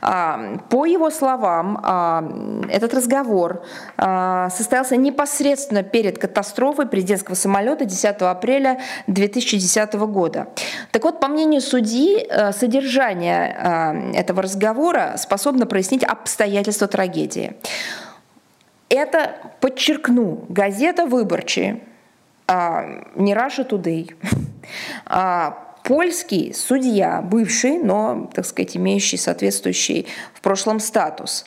[0.00, 3.62] По его словам, этот разговор
[3.96, 10.48] состоял состоялся непосредственно перед катастрофой президентского самолета 10 апреля 2010 года.
[10.90, 17.56] Так вот, по мнению судьи, э, содержание э, этого разговора способно прояснить обстоятельства трагедии.
[18.90, 21.80] Это, подчеркну, газета «Выборчи»,
[22.46, 22.52] э,
[23.14, 24.14] не Russia Today,
[25.06, 31.46] а польский судья, бывший, но, так сказать, имеющий соответствующий в прошлом статус,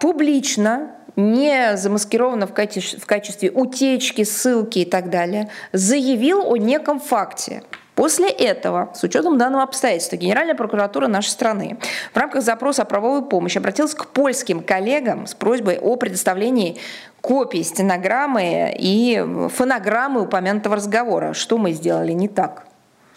[0.00, 7.00] публично не замаскировано в качестве, в качестве утечки, ссылки и так далее, заявил о неком
[7.00, 7.62] факте.
[7.96, 11.78] После этого, с учетом данного обстоятельства, Генеральная прокуратура нашей страны
[12.14, 16.78] в рамках запроса о правовой помощи обратилась к польским коллегам с просьбой о предоставлении
[17.20, 19.20] копии стенограммы и
[19.52, 21.32] фонограммы упомянутого разговора.
[21.32, 22.67] Что мы сделали не так?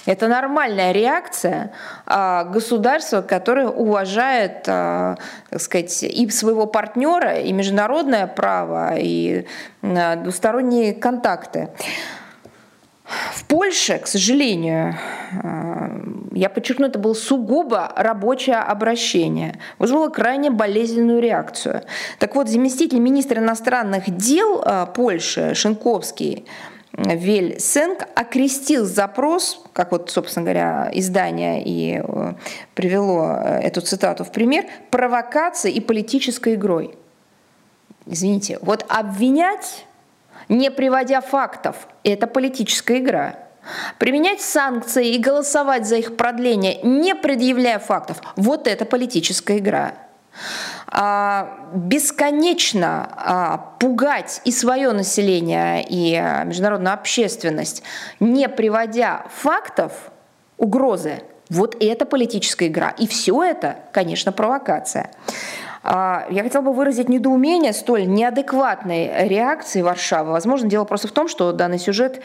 [0.05, 1.71] Это нормальная реакция
[2.05, 5.17] а, государства, которое уважает, а,
[5.49, 9.45] так сказать, и своего партнера, и международное право, и
[9.83, 11.69] а, двусторонние контакты.
[13.33, 14.95] В Польше, к сожалению,
[16.31, 21.81] я подчеркну, это было сугубо рабочее обращение, вызвало крайне болезненную реакцию.
[22.19, 24.63] Так вот, заместитель министра иностранных дел
[24.95, 26.47] Польши Шинковский
[26.97, 32.33] Вель Сенк окрестил запрос, как вот, собственно говоря, издание и э,
[32.75, 36.95] привело эту цитату в пример, провокацией и политической игрой.
[38.05, 39.85] Извините, вот обвинять
[40.51, 41.87] не приводя фактов.
[42.03, 43.35] Это политическая игра.
[43.99, 49.93] Применять санкции и голосовать за их продление, не предъявляя фактов, вот это политическая игра.
[50.87, 56.13] А, бесконечно а, пугать и свое население, и
[56.45, 57.83] международную общественность,
[58.19, 59.93] не приводя фактов,
[60.57, 62.89] угрозы, вот это политическая игра.
[62.91, 65.11] И все это, конечно, провокация.
[65.83, 70.31] А, я хотела бы выразить недоумение столь неадекватной реакции Варшавы.
[70.31, 72.21] Возможно, дело просто в том, что данный сюжет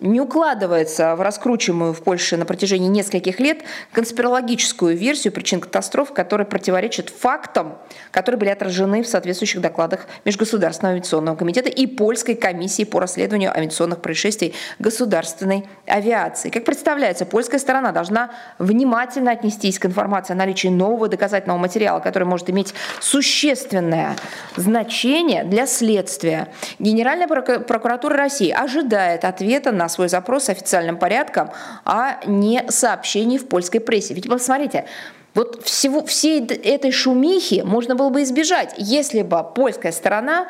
[0.00, 3.62] не укладывается в раскручиваемую в Польше на протяжении нескольких лет
[3.92, 7.78] конспирологическую версию причин катастроф, которая противоречит фактам,
[8.10, 14.02] которые были отражены в соответствующих докладах Межгосударственного авиационного комитета и Польской комиссии по расследованию авиационных
[14.02, 16.50] происшествий государственной авиации.
[16.50, 22.24] Как представляется, польская сторона должна внимательно отнестись к информации о наличии нового доказательного материала, который
[22.24, 24.16] может иметь существенное
[24.56, 26.48] значение для следствия.
[26.78, 31.50] Генеральная прокуратура России ожидает ответа на свой запрос официальным порядком,
[31.84, 34.14] а не сообщений в польской прессе.
[34.14, 34.86] Ведь посмотрите,
[35.34, 40.48] вот всего, всей этой шумихи можно было бы избежать, если бы польская сторона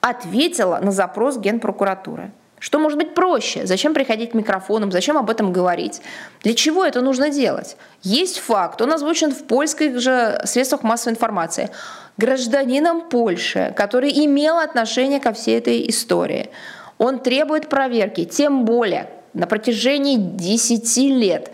[0.00, 2.32] ответила на запрос Генпрокуратуры.
[2.58, 3.66] Что может быть проще?
[3.66, 4.92] Зачем приходить к микрофонам?
[4.92, 6.02] Зачем об этом говорить?
[6.42, 7.76] Для чего это нужно делать?
[8.02, 11.70] Есть факт, он озвучен в польских же средствах массовой информации.
[12.18, 16.50] Гражданином Польши, который имел отношение ко всей этой истории–
[17.00, 21.50] он требует проверки, тем более на протяжении 10 лет.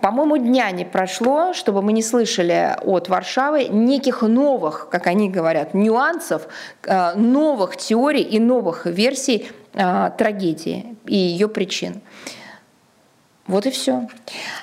[0.00, 5.74] По-моему, дня не прошло, чтобы мы не слышали от Варшавы неких новых, как они говорят,
[5.74, 6.48] нюансов,
[6.84, 12.00] э, новых теорий и новых версий э, трагедии и ее причин.
[13.50, 14.06] Вот и все.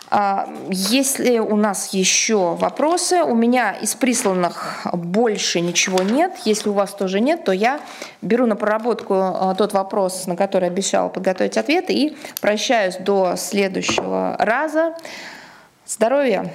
[0.10, 6.32] А, если у нас еще вопросы, у меня из присланных больше ничего нет.
[6.46, 7.82] Если у вас тоже нет, то я
[8.22, 14.38] беру на проработку а, тот вопрос, на который обещала подготовить ответ, и прощаюсь до следующего
[14.40, 14.96] раза.
[15.86, 16.54] Здоровья!